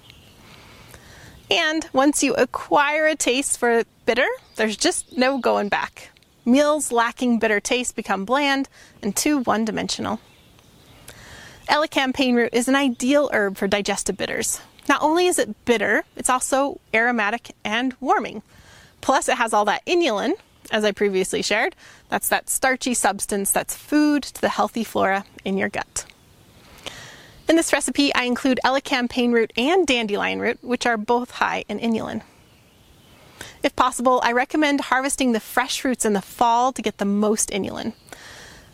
And 1.50 1.90
once 1.92 2.22
you 2.22 2.36
acquire 2.36 3.08
a 3.08 3.16
taste 3.16 3.58
for 3.58 3.82
bitter, 4.06 4.28
there's 4.58 4.78
just 4.78 5.18
no 5.18 5.40
going 5.40 5.70
back. 5.70 6.12
Meals 6.48 6.94
lacking 6.94 7.40
bitter 7.40 7.60
taste 7.60 7.98
become 7.98 8.24
bland 8.24 8.70
and 9.02 9.14
too 9.14 9.40
one 9.40 9.66
dimensional. 9.66 10.22
Elecampane 11.68 12.36
root 12.36 12.54
is 12.54 12.70
an 12.70 12.76
ideal 12.76 13.30
herb 13.34 13.58
for 13.58 13.68
digestive 13.68 14.16
bitters. 14.16 14.62
Not 14.88 15.02
only 15.02 15.28
is 15.28 15.40
it 15.40 15.66
bitter, 15.66 16.06
it's 16.16 16.30
also 16.30 16.80
aromatic 16.94 17.52
and 17.66 17.94
warming. 18.00 18.44
Plus, 19.02 19.28
it 19.28 19.36
has 19.36 19.52
all 19.52 19.66
that 19.66 19.86
inulin, 19.86 20.36
as 20.72 20.86
I 20.86 20.94
previously 20.94 21.42
shared. 21.42 21.76
That's 22.08 22.30
that 22.30 22.50
starchy 22.50 22.94
substance 22.94 23.52
that's 23.52 23.76
food 23.76 24.24
to 24.24 24.40
the 24.40 24.48
healthy 24.48 24.86
flora 24.86 25.26
in 25.44 25.58
your 25.58 25.68
gut. 25.68 26.06
In 27.50 27.58
this 27.58 27.74
recipe, 27.74 28.16
I 28.16 28.24
include 28.24 28.62
elecampane 28.64 29.34
root 29.34 29.52
and 29.58 29.86
dandelion 29.86 30.40
root, 30.40 30.60
which 30.62 30.86
are 30.86 30.96
both 30.96 31.32
high 31.32 31.66
in 31.68 31.78
inulin. 31.80 32.22
If 33.64 33.76
possible, 33.76 34.22
I 34.24 34.32
recommend 34.32 34.82
harvesting 34.82 35.32
the 35.32 35.40
fresh 35.40 35.82
fruits 35.82 36.06
in 36.06 36.14
the 36.14 36.22
fall 36.22 36.72
to 36.74 36.82
get 36.82 36.98
the 36.98 37.06
most 37.06 37.50
inulin. 37.50 37.94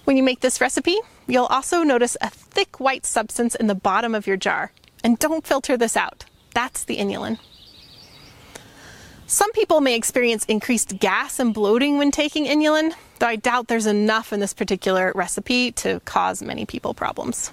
When 0.03 0.17
you 0.17 0.24
make 0.24 0.41
this 0.41 0.60
recipe, 0.60 0.98
you'll 1.27 1.46
also 1.46 1.84
notice 1.84 2.17
a 2.22 2.29
thick 2.29 2.79
white 2.79 3.05
substance 3.05 3.55
in 3.55 3.67
the 3.67 3.75
bottom 3.75 4.13
of 4.13 4.27
your 4.27 4.38
jar. 4.38 4.72
And 5.03 5.20
don't 5.20 5.46
filter 5.46 5.77
this 5.77 5.98
out. 5.98 6.25
That's 6.53 6.84
the 6.84 6.98
inulin. 6.98 7.39
Some 9.25 9.51
people 9.53 9.82
may 9.82 9.96
experience 9.96 10.46
increased 10.46 11.00
gas 11.00 11.39
and 11.39 11.53
bloating 11.53 11.98
when 11.98 12.12
taking 12.12 12.46
inulin, 12.46 12.93
though 13.20 13.27
I 13.27 13.38
doubt 13.38 13.67
there's 13.67 13.86
enough 13.86 14.34
in 14.34 14.39
this 14.39 14.53
particular 14.53 15.12
recipe 15.15 15.72
to 15.74 16.01
cause 16.01 16.43
many 16.43 16.65
people 16.65 16.93
problems. 16.93 17.51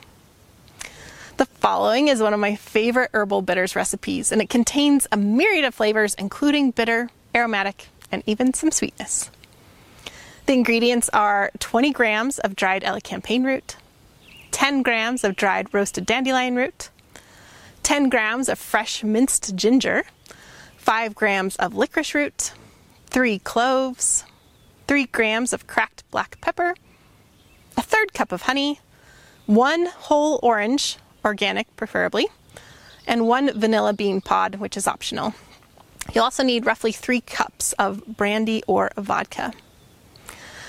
The 1.40 1.47
following 1.47 2.09
is 2.09 2.20
one 2.20 2.35
of 2.35 2.38
my 2.38 2.54
favorite 2.54 3.12
herbal 3.14 3.40
bitters 3.40 3.75
recipes, 3.75 4.30
and 4.30 4.42
it 4.42 4.50
contains 4.50 5.06
a 5.11 5.16
myriad 5.16 5.64
of 5.64 5.75
flavors, 5.75 6.14
including 6.18 6.70
bitter, 6.70 7.09
aromatic, 7.34 7.88
and 8.12 8.23
even 8.26 8.52
some 8.52 8.71
sweetness. 8.71 9.30
The 10.45 10.52
ingredients 10.52 11.08
are 11.14 11.50
20 11.58 11.93
grams 11.93 12.41
of 12.41 12.56
dried 12.56 12.82
elecampane 12.82 13.47
root, 13.47 13.78
10 14.50 14.82
grams 14.82 15.25
of 15.25 15.34
dried 15.34 15.73
roasted 15.73 16.04
dandelion 16.04 16.56
root, 16.56 16.91
10 17.84 18.10
grams 18.10 18.50
of 18.50 18.58
fresh 18.58 19.02
minced 19.02 19.56
ginger, 19.56 20.04
5 20.76 21.14
grams 21.14 21.56
of 21.56 21.75
licorice 21.75 22.14
root, 22.14 22.52
3 23.06 23.38
cloves, 23.38 24.25
3 24.88 25.06
grams 25.06 25.54
of 25.54 25.67
cracked 25.67 26.04
black 26.10 26.38
pepper, 26.43 26.75
a 27.78 27.82
third 27.82 28.12
cup 28.12 28.30
of 28.30 28.43
honey, 28.43 28.78
1 29.47 29.86
whole 29.86 30.38
orange, 30.43 30.99
organic 31.25 31.75
preferably, 31.76 32.28
and 33.06 33.26
1 33.26 33.59
vanilla 33.59 33.93
bean 33.93 34.21
pod, 34.21 34.56
which 34.56 34.76
is 34.76 34.87
optional. 34.87 35.35
You'll 36.15 36.25
also 36.25 36.43
need 36.43 36.67
roughly 36.67 36.93
three 36.93 37.21
cups 37.21 37.73
of 37.75 38.04
brandy 38.06 38.63
or 38.67 38.91
vodka. 38.97 39.52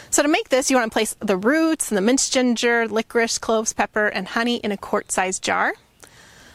So 0.09 0.21
to 0.21 0.27
make 0.27 0.49
this, 0.49 0.69
you 0.69 0.75
want 0.75 0.91
to 0.91 0.93
place 0.93 1.15
the 1.19 1.37
roots 1.37 1.89
and 1.89 1.97
the 1.97 2.01
minced 2.01 2.33
ginger, 2.33 2.87
licorice, 2.87 3.37
cloves, 3.37 3.71
pepper, 3.71 4.07
and 4.07 4.27
honey 4.27 4.57
in 4.57 4.71
a 4.71 4.77
quart-sized 4.77 5.41
jar. 5.41 5.73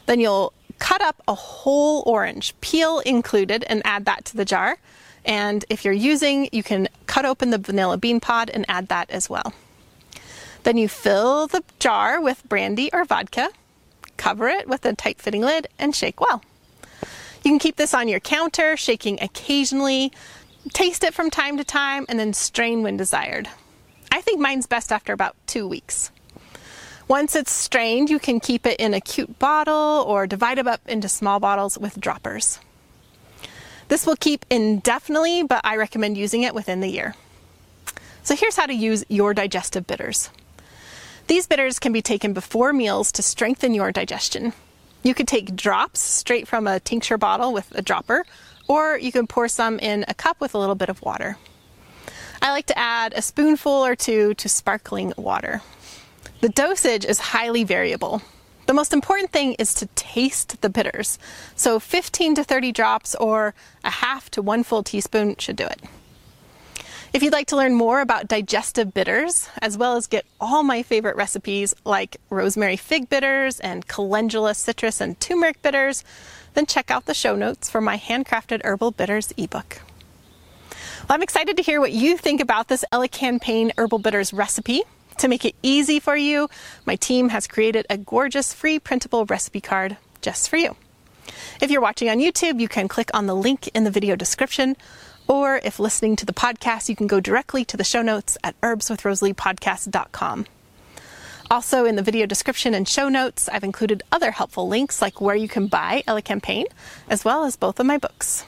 Then 0.04 0.20
you'll 0.20 0.52
cut 0.78 1.00
up 1.00 1.22
a 1.26 1.34
whole 1.34 2.02
orange, 2.06 2.54
peel 2.60 3.00
included, 3.00 3.64
and 3.64 3.80
add 3.84 4.04
that 4.04 4.26
to 4.26 4.36
the 4.36 4.44
jar. 4.44 4.76
And 5.24 5.64
if 5.70 5.84
you're 5.84 5.94
using, 5.94 6.48
you 6.52 6.62
can 6.62 6.88
cut 7.06 7.24
open 7.24 7.50
the 7.50 7.58
vanilla 7.58 7.96
bean 7.96 8.20
pod 8.20 8.50
and 8.50 8.66
add 8.68 8.88
that 8.88 9.10
as 9.10 9.30
well. 9.30 9.54
Then 10.62 10.76
you 10.76 10.86
fill 10.86 11.46
the 11.46 11.64
jar 11.78 12.20
with 12.20 12.46
brandy 12.48 12.90
or 12.92 13.04
vodka, 13.04 13.50
cover 14.16 14.48
it 14.48 14.68
with 14.68 14.84
a 14.84 14.94
tight 14.94 15.20
fitting 15.20 15.42
lid, 15.42 15.68
and 15.78 15.94
shake 15.94 16.20
well. 16.20 16.42
You 17.42 17.50
can 17.52 17.58
keep 17.58 17.76
this 17.76 17.94
on 17.94 18.08
your 18.08 18.20
counter, 18.20 18.76
shaking 18.76 19.22
occasionally, 19.22 20.12
taste 20.72 21.04
it 21.04 21.14
from 21.14 21.30
time 21.30 21.56
to 21.58 21.64
time, 21.64 22.06
and 22.08 22.18
then 22.18 22.32
strain 22.32 22.82
when 22.82 22.96
desired. 22.96 23.48
I 24.10 24.20
think 24.20 24.40
mine's 24.40 24.66
best 24.66 24.90
after 24.90 25.12
about 25.12 25.36
two 25.46 25.68
weeks. 25.68 26.10
Once 27.08 27.36
it's 27.36 27.52
strained, 27.52 28.10
you 28.10 28.18
can 28.18 28.40
keep 28.40 28.66
it 28.66 28.80
in 28.80 28.92
a 28.92 29.00
cute 29.00 29.38
bottle 29.38 30.04
or 30.08 30.26
divide 30.26 30.58
it 30.58 30.66
up 30.66 30.80
into 30.88 31.08
small 31.08 31.38
bottles 31.38 31.78
with 31.78 32.00
droppers. 32.00 32.58
This 33.88 34.06
will 34.06 34.16
keep 34.16 34.44
indefinitely, 34.50 35.44
but 35.44 35.60
I 35.62 35.76
recommend 35.76 36.16
using 36.16 36.42
it 36.42 36.54
within 36.54 36.80
the 36.80 36.88
year. 36.88 37.14
So 38.24 38.34
here's 38.34 38.56
how 38.56 38.66
to 38.66 38.74
use 38.74 39.04
your 39.08 39.34
digestive 39.34 39.86
bitters. 39.86 40.30
These 41.26 41.48
bitters 41.48 41.80
can 41.80 41.92
be 41.92 42.02
taken 42.02 42.32
before 42.32 42.72
meals 42.72 43.10
to 43.12 43.22
strengthen 43.22 43.74
your 43.74 43.90
digestion. 43.90 44.52
You 45.02 45.12
could 45.12 45.26
take 45.26 45.56
drops 45.56 46.00
straight 46.00 46.46
from 46.46 46.68
a 46.68 46.78
tincture 46.78 47.18
bottle 47.18 47.52
with 47.52 47.72
a 47.74 47.82
dropper, 47.82 48.24
or 48.68 48.96
you 48.96 49.10
can 49.10 49.26
pour 49.26 49.48
some 49.48 49.80
in 49.80 50.04
a 50.06 50.14
cup 50.14 50.40
with 50.40 50.54
a 50.54 50.58
little 50.58 50.76
bit 50.76 50.88
of 50.88 51.02
water. 51.02 51.36
I 52.40 52.52
like 52.52 52.66
to 52.66 52.78
add 52.78 53.12
a 53.12 53.22
spoonful 53.22 53.72
or 53.72 53.96
two 53.96 54.34
to 54.34 54.48
sparkling 54.48 55.12
water. 55.16 55.62
The 56.42 56.48
dosage 56.48 57.04
is 57.04 57.18
highly 57.18 57.64
variable. 57.64 58.22
The 58.66 58.74
most 58.74 58.92
important 58.92 59.32
thing 59.32 59.54
is 59.54 59.74
to 59.74 59.86
taste 59.96 60.60
the 60.60 60.68
bitters. 60.68 61.18
So 61.56 61.80
15 61.80 62.36
to 62.36 62.44
30 62.44 62.70
drops 62.70 63.16
or 63.16 63.54
a 63.82 63.90
half 63.90 64.30
to 64.30 64.42
one 64.42 64.62
full 64.62 64.84
teaspoon 64.84 65.36
should 65.38 65.56
do 65.56 65.66
it. 65.66 65.82
If 67.12 67.22
you'd 67.22 67.32
like 67.32 67.46
to 67.48 67.56
learn 67.56 67.74
more 67.74 68.00
about 68.00 68.28
digestive 68.28 68.92
bitters, 68.92 69.48
as 69.62 69.78
well 69.78 69.96
as 69.96 70.06
get 70.06 70.26
all 70.40 70.62
my 70.62 70.82
favorite 70.82 71.16
recipes 71.16 71.74
like 71.84 72.16
rosemary 72.30 72.76
fig 72.76 73.08
bitters 73.08 73.60
and 73.60 73.86
calendula 73.86 74.54
citrus 74.54 75.00
and 75.00 75.18
turmeric 75.20 75.62
bitters, 75.62 76.04
then 76.54 76.66
check 76.66 76.90
out 76.90 77.06
the 77.06 77.14
show 77.14 77.36
notes 77.36 77.70
for 77.70 77.80
my 77.80 77.96
handcrafted 77.96 78.60
herbal 78.64 78.90
bitters 78.90 79.32
ebook. 79.36 79.80
Well, 81.08 81.14
I'm 81.14 81.22
excited 81.22 81.56
to 81.56 81.62
hear 81.62 81.80
what 81.80 81.92
you 81.92 82.16
think 82.16 82.40
about 82.40 82.68
this 82.68 82.84
Ella 82.90 83.08
elecampane 83.08 83.70
herbal 83.78 84.00
bitters 84.00 84.32
recipe. 84.32 84.82
To 85.18 85.28
make 85.28 85.44
it 85.44 85.54
easy 85.62 86.00
for 86.00 86.16
you, 86.16 86.50
my 86.84 86.96
team 86.96 87.28
has 87.30 87.46
created 87.46 87.86
a 87.88 87.96
gorgeous 87.96 88.52
free 88.52 88.78
printable 88.78 89.24
recipe 89.26 89.60
card 89.60 89.96
just 90.20 90.50
for 90.50 90.56
you. 90.56 90.76
If 91.60 91.70
you're 91.70 91.80
watching 91.80 92.10
on 92.10 92.18
YouTube, 92.18 92.60
you 92.60 92.68
can 92.68 92.88
click 92.88 93.10
on 93.14 93.26
the 93.26 93.34
link 93.34 93.68
in 93.68 93.84
the 93.84 93.90
video 93.90 94.16
description 94.16 94.76
or 95.28 95.60
if 95.64 95.78
listening 95.78 96.16
to 96.16 96.26
the 96.26 96.32
podcast, 96.32 96.88
you 96.88 96.96
can 96.96 97.06
go 97.06 97.20
directly 97.20 97.64
to 97.66 97.76
the 97.76 97.84
show 97.84 98.02
notes 98.02 98.38
at 98.44 98.60
herbswithrosalee.podcast.com. 98.60 100.46
Also, 101.50 101.84
in 101.84 101.94
the 101.94 102.02
video 102.02 102.26
description 102.26 102.74
and 102.74 102.88
show 102.88 103.08
notes, 103.08 103.48
I've 103.48 103.62
included 103.62 104.02
other 104.10 104.32
helpful 104.32 104.66
links 104.66 105.00
like 105.00 105.20
where 105.20 105.36
you 105.36 105.48
can 105.48 105.68
buy 105.68 106.02
elecampane, 106.08 106.66
as 107.08 107.24
well 107.24 107.44
as 107.44 107.56
both 107.56 107.78
of 107.78 107.86
my 107.86 107.98
books. 107.98 108.44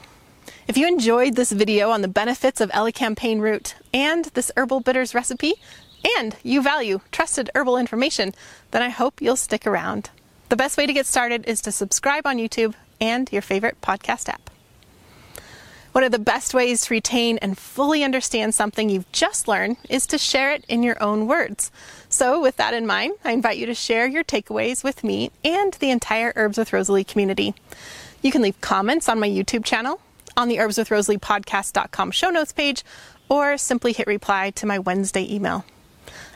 If 0.67 0.77
you 0.77 0.87
enjoyed 0.87 1.35
this 1.35 1.51
video 1.51 1.89
on 1.91 2.01
the 2.01 2.07
benefits 2.07 2.61
of 2.61 2.69
elecampane 2.71 3.39
root 3.39 3.75
and 3.93 4.25
this 4.25 4.51
herbal 4.57 4.81
bitters 4.81 5.15
recipe, 5.15 5.55
and 6.17 6.35
you 6.43 6.61
value 6.61 6.99
trusted 7.11 7.49
herbal 7.55 7.77
information, 7.77 8.33
then 8.71 8.81
I 8.81 8.89
hope 8.89 9.21
you'll 9.21 9.35
stick 9.35 9.65
around. 9.65 10.09
The 10.49 10.55
best 10.55 10.77
way 10.77 10.85
to 10.85 10.93
get 10.93 11.05
started 11.05 11.47
is 11.47 11.61
to 11.61 11.71
subscribe 11.71 12.27
on 12.27 12.37
YouTube 12.37 12.73
and 12.99 13.31
your 13.31 13.41
favorite 13.41 13.79
podcast 13.81 14.29
app. 14.29 14.48
One 15.99 16.05
of 16.05 16.13
the 16.13 16.19
best 16.19 16.53
ways 16.53 16.85
to 16.85 16.93
retain 16.93 17.39
and 17.39 17.57
fully 17.57 18.05
understand 18.05 18.55
something 18.55 18.89
you've 18.89 19.11
just 19.11 19.49
learned 19.49 19.75
is 19.89 20.07
to 20.07 20.17
share 20.17 20.53
it 20.53 20.63
in 20.69 20.81
your 20.81 20.95
own 21.03 21.27
words. 21.27 21.73
So, 22.07 22.39
with 22.39 22.55
that 22.55 22.73
in 22.73 22.87
mind, 22.87 23.15
I 23.25 23.33
invite 23.33 23.57
you 23.57 23.65
to 23.65 23.75
share 23.75 24.07
your 24.07 24.23
takeaways 24.23 24.81
with 24.81 25.03
me 25.03 25.29
and 25.43 25.73
the 25.73 25.89
entire 25.91 26.31
Herbs 26.37 26.57
with 26.57 26.69
Rosalee 26.71 27.05
community. 27.05 27.53
You 28.21 28.31
can 28.31 28.41
leave 28.41 28.61
comments 28.61 29.09
on 29.09 29.19
my 29.19 29.27
YouTube 29.27 29.65
channel, 29.65 29.99
on 30.37 30.47
the 30.47 30.61
Herbs 30.61 30.77
with 30.77 30.87
Rosalee 30.87 31.19
podcast.com 31.19 32.11
show 32.11 32.29
notes 32.29 32.53
page, 32.53 32.85
or 33.27 33.57
simply 33.57 33.91
hit 33.91 34.07
reply 34.07 34.51
to 34.51 34.65
my 34.65 34.79
Wednesday 34.79 35.27
email. 35.29 35.65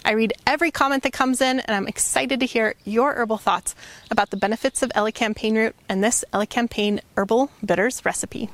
I 0.04 0.12
read 0.12 0.34
every 0.45 0.71
comment 0.71 1.04
that 1.04 1.13
comes 1.13 1.39
in, 1.39 1.62
and 1.62 1.73
I'm 1.73 1.88
excited 1.88 2.41
to 2.41 2.45
hear 2.45 2.76
your 2.84 3.13
herbal 3.13 3.38
thoughts 3.38 3.76
about 4.12 4.30
the 4.30 4.36
benefits 4.36 4.84
of 4.84 4.89
elecampane 4.89 5.56
root 5.56 5.76
and 5.88 6.04
this 6.04 6.26
elecampane 6.34 6.99
herbal 7.15 7.49
bitters 7.63 8.04
recipe. 8.04 8.49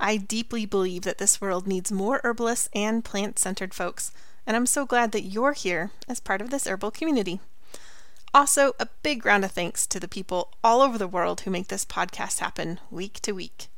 I 0.00 0.16
deeply 0.16 0.64
believe 0.64 1.02
that 1.02 1.18
this 1.18 1.40
world 1.40 1.66
needs 1.66 1.92
more 1.92 2.22
herbalists 2.24 2.70
and 2.74 3.04
plant 3.04 3.38
centered 3.38 3.74
folks, 3.74 4.12
and 4.46 4.56
I'm 4.56 4.66
so 4.66 4.86
glad 4.86 5.12
that 5.12 5.24
you're 5.24 5.52
here 5.52 5.90
as 6.08 6.20
part 6.20 6.40
of 6.40 6.48
this 6.48 6.66
herbal 6.66 6.90
community. 6.90 7.40
Also, 8.32 8.72
a 8.80 8.88
big 9.02 9.26
round 9.26 9.44
of 9.44 9.50
thanks 9.50 9.86
to 9.88 10.00
the 10.00 10.08
people 10.08 10.52
all 10.64 10.80
over 10.80 10.96
the 10.96 11.06
world 11.06 11.42
who 11.42 11.50
make 11.50 11.68
this 11.68 11.84
podcast 11.84 12.38
happen 12.38 12.80
week 12.90 13.20
to 13.20 13.32
week. 13.32 13.68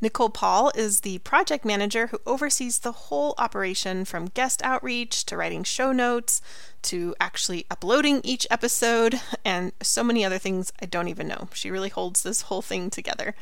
Nicole 0.00 0.30
Paul 0.30 0.72
is 0.74 1.00
the 1.00 1.18
project 1.18 1.64
manager 1.64 2.08
who 2.08 2.20
oversees 2.26 2.80
the 2.80 2.92
whole 2.92 3.34
operation 3.38 4.04
from 4.04 4.26
guest 4.26 4.60
outreach 4.64 5.24
to 5.26 5.36
writing 5.36 5.62
show 5.62 5.92
notes 5.92 6.42
to 6.82 7.14
actually 7.18 7.66
uploading 7.70 8.20
each 8.24 8.46
episode 8.50 9.20
and 9.44 9.72
so 9.80 10.02
many 10.02 10.24
other 10.24 10.38
things 10.38 10.72
I 10.82 10.86
don't 10.86 11.08
even 11.08 11.28
know. 11.28 11.48
She 11.54 11.70
really 11.70 11.88
holds 11.88 12.22
this 12.22 12.42
whole 12.42 12.62
thing 12.62 12.90
together. 12.90 13.34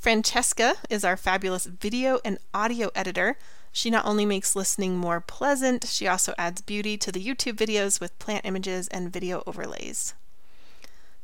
Francesca 0.00 0.76
is 0.88 1.04
our 1.04 1.14
fabulous 1.18 1.66
video 1.66 2.20
and 2.24 2.38
audio 2.54 2.90
editor. 2.94 3.36
She 3.70 3.90
not 3.90 4.06
only 4.06 4.24
makes 4.24 4.56
listening 4.56 4.96
more 4.96 5.20
pleasant, 5.20 5.86
she 5.86 6.08
also 6.08 6.32
adds 6.38 6.62
beauty 6.62 6.96
to 6.96 7.12
the 7.12 7.22
YouTube 7.22 7.56
videos 7.56 8.00
with 8.00 8.18
plant 8.18 8.46
images 8.46 8.88
and 8.88 9.12
video 9.12 9.42
overlays. 9.46 10.14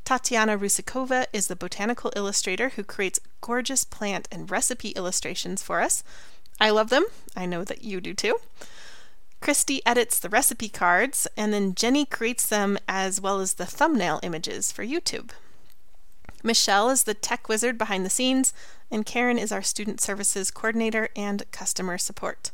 Tatiana 0.05 0.59
Rusakova 0.59 1.25
is 1.33 1.47
the 1.47 1.57
botanical 1.57 2.13
illustrator 2.15 2.69
who 2.69 2.85
creates 2.85 3.19
gorgeous 3.41 3.83
plant 3.83 4.29
and 4.31 4.51
recipe 4.51 4.91
illustrations 4.91 5.63
for 5.63 5.81
us. 5.81 6.05
I 6.61 6.69
love 6.69 6.91
them. 6.91 7.07
I 7.35 7.47
know 7.47 7.65
that 7.65 7.83
you 7.83 8.03
do 8.03 8.13
too. 8.13 8.37
Christy 9.41 9.81
edits 9.87 10.21
the 10.21 10.29
recipe 10.29 10.69
cards, 10.69 11.27
and 11.35 11.51
then 11.51 11.75
Jenny 11.75 12.05
creates 12.05 12.47
them 12.47 12.77
as 12.87 13.23
well 13.23 13.41
as 13.41 13.55
the 13.55 13.65
thumbnail 13.65 14.21
images 14.23 14.71
for 14.71 14.85
YouTube. 14.85 15.31
Michelle 16.47 16.91
is 16.91 17.03
the 17.03 17.13
tech 17.13 17.49
wizard 17.49 17.77
behind 17.77 18.07
the 18.07 18.11
scenes, 18.11 18.55
and 18.89 19.05
Karen 19.05 19.37
is 19.37 19.51
our 19.51 19.63
student 19.63 20.01
services 20.01 20.53
coordinator 20.53 21.09
and 21.17 21.43
customer 21.51 21.99
support. 21.99 22.53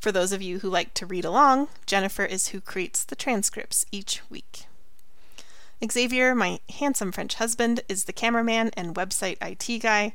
For 0.00 0.10
those 0.10 0.32
of 0.32 0.42
you 0.42 0.58
who 0.58 0.68
like 0.68 0.94
to 0.94 1.06
read 1.06 1.24
along, 1.24 1.68
Jennifer 1.86 2.24
is 2.24 2.48
who 2.48 2.60
creates 2.60 3.04
the 3.04 3.14
transcripts 3.14 3.86
each 3.92 4.28
week. 4.28 4.66
Xavier, 5.88 6.34
my 6.34 6.58
handsome 6.80 7.12
French 7.12 7.34
husband, 7.34 7.82
is 7.88 8.04
the 8.04 8.12
cameraman 8.12 8.70
and 8.76 8.96
website 8.96 9.36
IT 9.40 9.80
guy. 9.80 10.14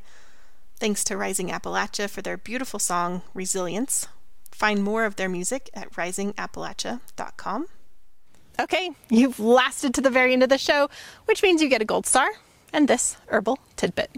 Thanks 0.76 1.06
to 1.06 1.16
Rising 1.16 1.48
Appalachia 1.48 2.10
for 2.10 2.22
their 2.22 2.36
beautiful 2.36 2.80
song, 2.80 3.22
Resilience. 3.34 4.10
Find 4.52 4.84
more 4.84 5.06
of 5.06 5.16
their 5.16 5.30
music 5.30 5.70
at 5.74 5.94
risingappalachia.com. 5.94 7.68
Okay, 8.60 8.92
you've 9.10 9.40
lasted 9.40 9.94
to 9.94 10.02
the 10.02 10.10
very 10.10 10.34
end 10.34 10.44
of 10.44 10.50
the 10.50 10.58
show, 10.58 10.90
which 11.26 11.42
means 11.42 11.62
you 11.62 11.70
get 11.70 11.82
a 11.82 11.86
gold 11.86 12.06
star 12.06 12.30
and 12.74 12.88
this 12.88 13.18
herbal 13.28 13.60
tidbit. 13.78 14.12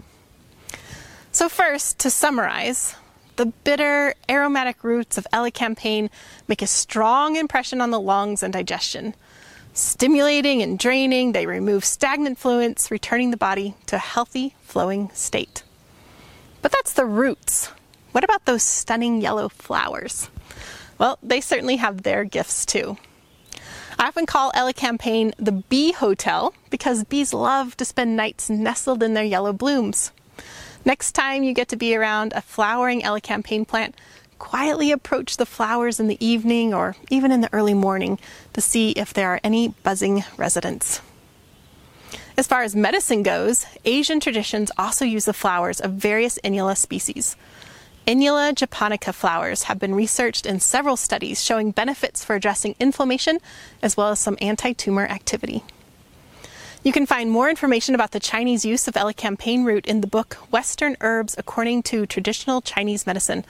So, 1.30 1.48
first, 1.48 1.98
to 2.00 2.10
summarize, 2.10 2.96
the 3.36 3.46
bitter, 3.46 4.14
aromatic 4.28 4.82
roots 4.82 5.18
of 5.18 5.26
elecampane 5.32 6.08
make 6.48 6.62
a 6.62 6.66
strong 6.66 7.36
impression 7.36 7.82
on 7.82 7.90
the 7.90 8.00
lungs 8.00 8.42
and 8.42 8.52
digestion. 8.52 9.14
Stimulating 9.74 10.62
and 10.62 10.78
draining, 10.78 11.32
they 11.32 11.44
remove 11.44 11.84
stagnant 11.84 12.38
fluids, 12.38 12.90
returning 12.90 13.30
the 13.30 13.36
body 13.36 13.74
to 13.84 13.96
a 13.96 13.98
healthy, 13.98 14.54
flowing 14.62 15.10
state. 15.12 15.62
But 16.62 16.72
that's 16.72 16.94
the 16.94 17.04
roots. 17.04 17.66
What 18.12 18.24
about 18.24 18.46
those 18.46 18.62
stunning 18.62 19.20
yellow 19.20 19.50
flowers? 19.50 20.30
Well, 20.96 21.18
they 21.22 21.42
certainly 21.42 21.76
have 21.76 22.02
their 22.02 22.24
gifts 22.24 22.64
too. 22.64 22.96
I 23.98 24.08
often 24.08 24.26
call 24.26 24.52
Elecampane 24.52 25.32
the 25.38 25.52
bee 25.52 25.92
hotel 25.92 26.52
because 26.68 27.04
bees 27.04 27.32
love 27.32 27.76
to 27.78 27.84
spend 27.86 28.14
nights 28.14 28.50
nestled 28.50 29.02
in 29.02 29.14
their 29.14 29.24
yellow 29.24 29.54
blooms. 29.54 30.12
Next 30.84 31.12
time 31.12 31.42
you 31.42 31.54
get 31.54 31.68
to 31.68 31.76
be 31.76 31.96
around 31.96 32.34
a 32.34 32.42
flowering 32.42 33.00
Elecampane 33.00 33.66
plant, 33.66 33.94
quietly 34.38 34.92
approach 34.92 35.38
the 35.38 35.46
flowers 35.46 35.98
in 35.98 36.08
the 36.08 36.24
evening 36.24 36.74
or 36.74 36.94
even 37.08 37.32
in 37.32 37.40
the 37.40 37.52
early 37.54 37.72
morning 37.72 38.18
to 38.52 38.60
see 38.60 38.90
if 38.90 39.14
there 39.14 39.30
are 39.30 39.40
any 39.42 39.68
buzzing 39.82 40.24
residents. 40.36 41.00
As 42.36 42.46
far 42.46 42.62
as 42.62 42.76
medicine 42.76 43.22
goes, 43.22 43.64
Asian 43.86 44.20
traditions 44.20 44.70
also 44.76 45.06
use 45.06 45.24
the 45.24 45.32
flowers 45.32 45.80
of 45.80 45.92
various 45.92 46.38
Inula 46.44 46.76
species. 46.76 47.34
Inula 48.06 48.54
japonica 48.54 49.12
flowers 49.12 49.64
have 49.64 49.80
been 49.80 49.92
researched 49.92 50.46
in 50.46 50.60
several 50.60 50.96
studies 50.96 51.42
showing 51.42 51.72
benefits 51.72 52.24
for 52.24 52.36
addressing 52.36 52.76
inflammation 52.78 53.40
as 53.82 53.96
well 53.96 54.10
as 54.10 54.20
some 54.20 54.38
anti 54.40 54.72
tumor 54.72 55.06
activity. 55.06 55.64
You 56.84 56.92
can 56.92 57.04
find 57.04 57.32
more 57.32 57.50
information 57.50 57.96
about 57.96 58.12
the 58.12 58.20
Chinese 58.20 58.64
use 58.64 58.86
of 58.86 58.94
elecampane 58.94 59.64
root 59.64 59.86
in 59.86 60.02
the 60.02 60.06
book 60.06 60.34
Western 60.52 60.96
Herbs 61.00 61.34
According 61.36 61.82
to 61.84 62.06
Traditional 62.06 62.60
Chinese 62.60 63.08
Medicine, 63.08 63.44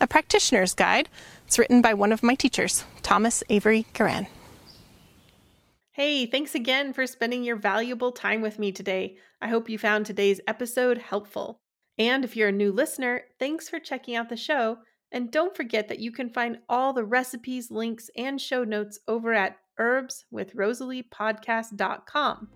a 0.00 0.08
practitioner's 0.08 0.74
guide. 0.74 1.08
It's 1.46 1.56
written 1.56 1.80
by 1.80 1.94
one 1.94 2.10
of 2.10 2.24
my 2.24 2.34
teachers, 2.34 2.82
Thomas 3.02 3.44
Avery 3.48 3.86
Garran. 3.92 4.26
Hey, 5.92 6.26
thanks 6.26 6.56
again 6.56 6.92
for 6.92 7.06
spending 7.06 7.44
your 7.44 7.54
valuable 7.54 8.10
time 8.10 8.40
with 8.40 8.58
me 8.58 8.72
today. 8.72 9.18
I 9.40 9.46
hope 9.46 9.70
you 9.70 9.78
found 9.78 10.04
today's 10.04 10.40
episode 10.48 10.98
helpful. 10.98 11.60
And 12.00 12.24
if 12.24 12.34
you're 12.34 12.48
a 12.48 12.52
new 12.52 12.72
listener, 12.72 13.24
thanks 13.38 13.68
for 13.68 13.78
checking 13.78 14.16
out 14.16 14.30
the 14.30 14.36
show. 14.36 14.78
And 15.12 15.30
don't 15.30 15.54
forget 15.54 15.86
that 15.88 15.98
you 15.98 16.10
can 16.10 16.30
find 16.30 16.56
all 16.66 16.94
the 16.94 17.04
recipes, 17.04 17.70
links, 17.70 18.08
and 18.16 18.40
show 18.40 18.64
notes 18.64 18.98
over 19.06 19.34
at 19.34 19.58
herbswithrosaleepodcast.com. 19.78 22.48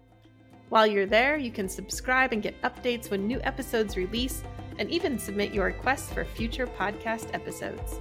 While 0.71 0.87
you're 0.87 1.05
there, 1.05 1.37
you 1.37 1.51
can 1.51 1.69
subscribe 1.69 2.33
and 2.33 2.43
get 2.43 2.59
updates 2.63 3.11
when 3.11 3.27
new 3.27 3.39
episodes 3.43 3.99
release 3.99 4.43
and 4.79 4.91
even 4.91 5.19
submit 5.19 5.53
your 5.53 5.67
requests 5.67 6.11
for 6.11 6.25
future 6.25 6.67
podcast 6.67 7.35
episodes. 7.35 8.01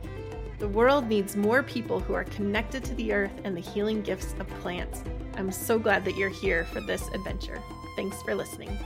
The 0.60 0.70
world 0.70 1.10
needs 1.10 1.36
more 1.36 1.62
people 1.62 2.00
who 2.00 2.14
are 2.14 2.24
connected 2.24 2.86
to 2.86 2.96
the 2.96 3.12
earth 3.12 3.42
and 3.44 3.58
the 3.58 3.62
healing 3.62 4.02
gifts 4.02 4.34
of 4.40 4.48
plants. 4.62 5.04
I'm 5.36 5.52
so 5.52 5.78
glad 5.78 6.06
that 6.06 6.16
you're 6.16 6.30
here 6.30 6.64
for 6.64 6.80
this 6.80 7.10
adventure. 7.10 7.62
Thanks 7.98 8.24
for 8.24 8.34
listening. 8.34 8.80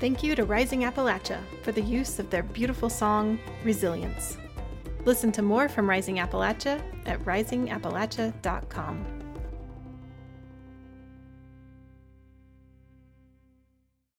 Thank 0.00 0.22
you 0.22 0.34
to 0.34 0.44
Rising 0.44 0.80
Appalachia 0.82 1.40
for 1.62 1.72
the 1.72 1.80
use 1.80 2.18
of 2.18 2.28
their 2.28 2.42
beautiful 2.42 2.90
song, 2.90 3.38
Resilience. 3.62 4.36
Listen 5.04 5.30
to 5.32 5.42
more 5.42 5.68
from 5.68 5.88
Rising 5.88 6.16
Appalachia 6.16 6.82
at 7.06 7.20
risingappalachia.com. 7.24 9.13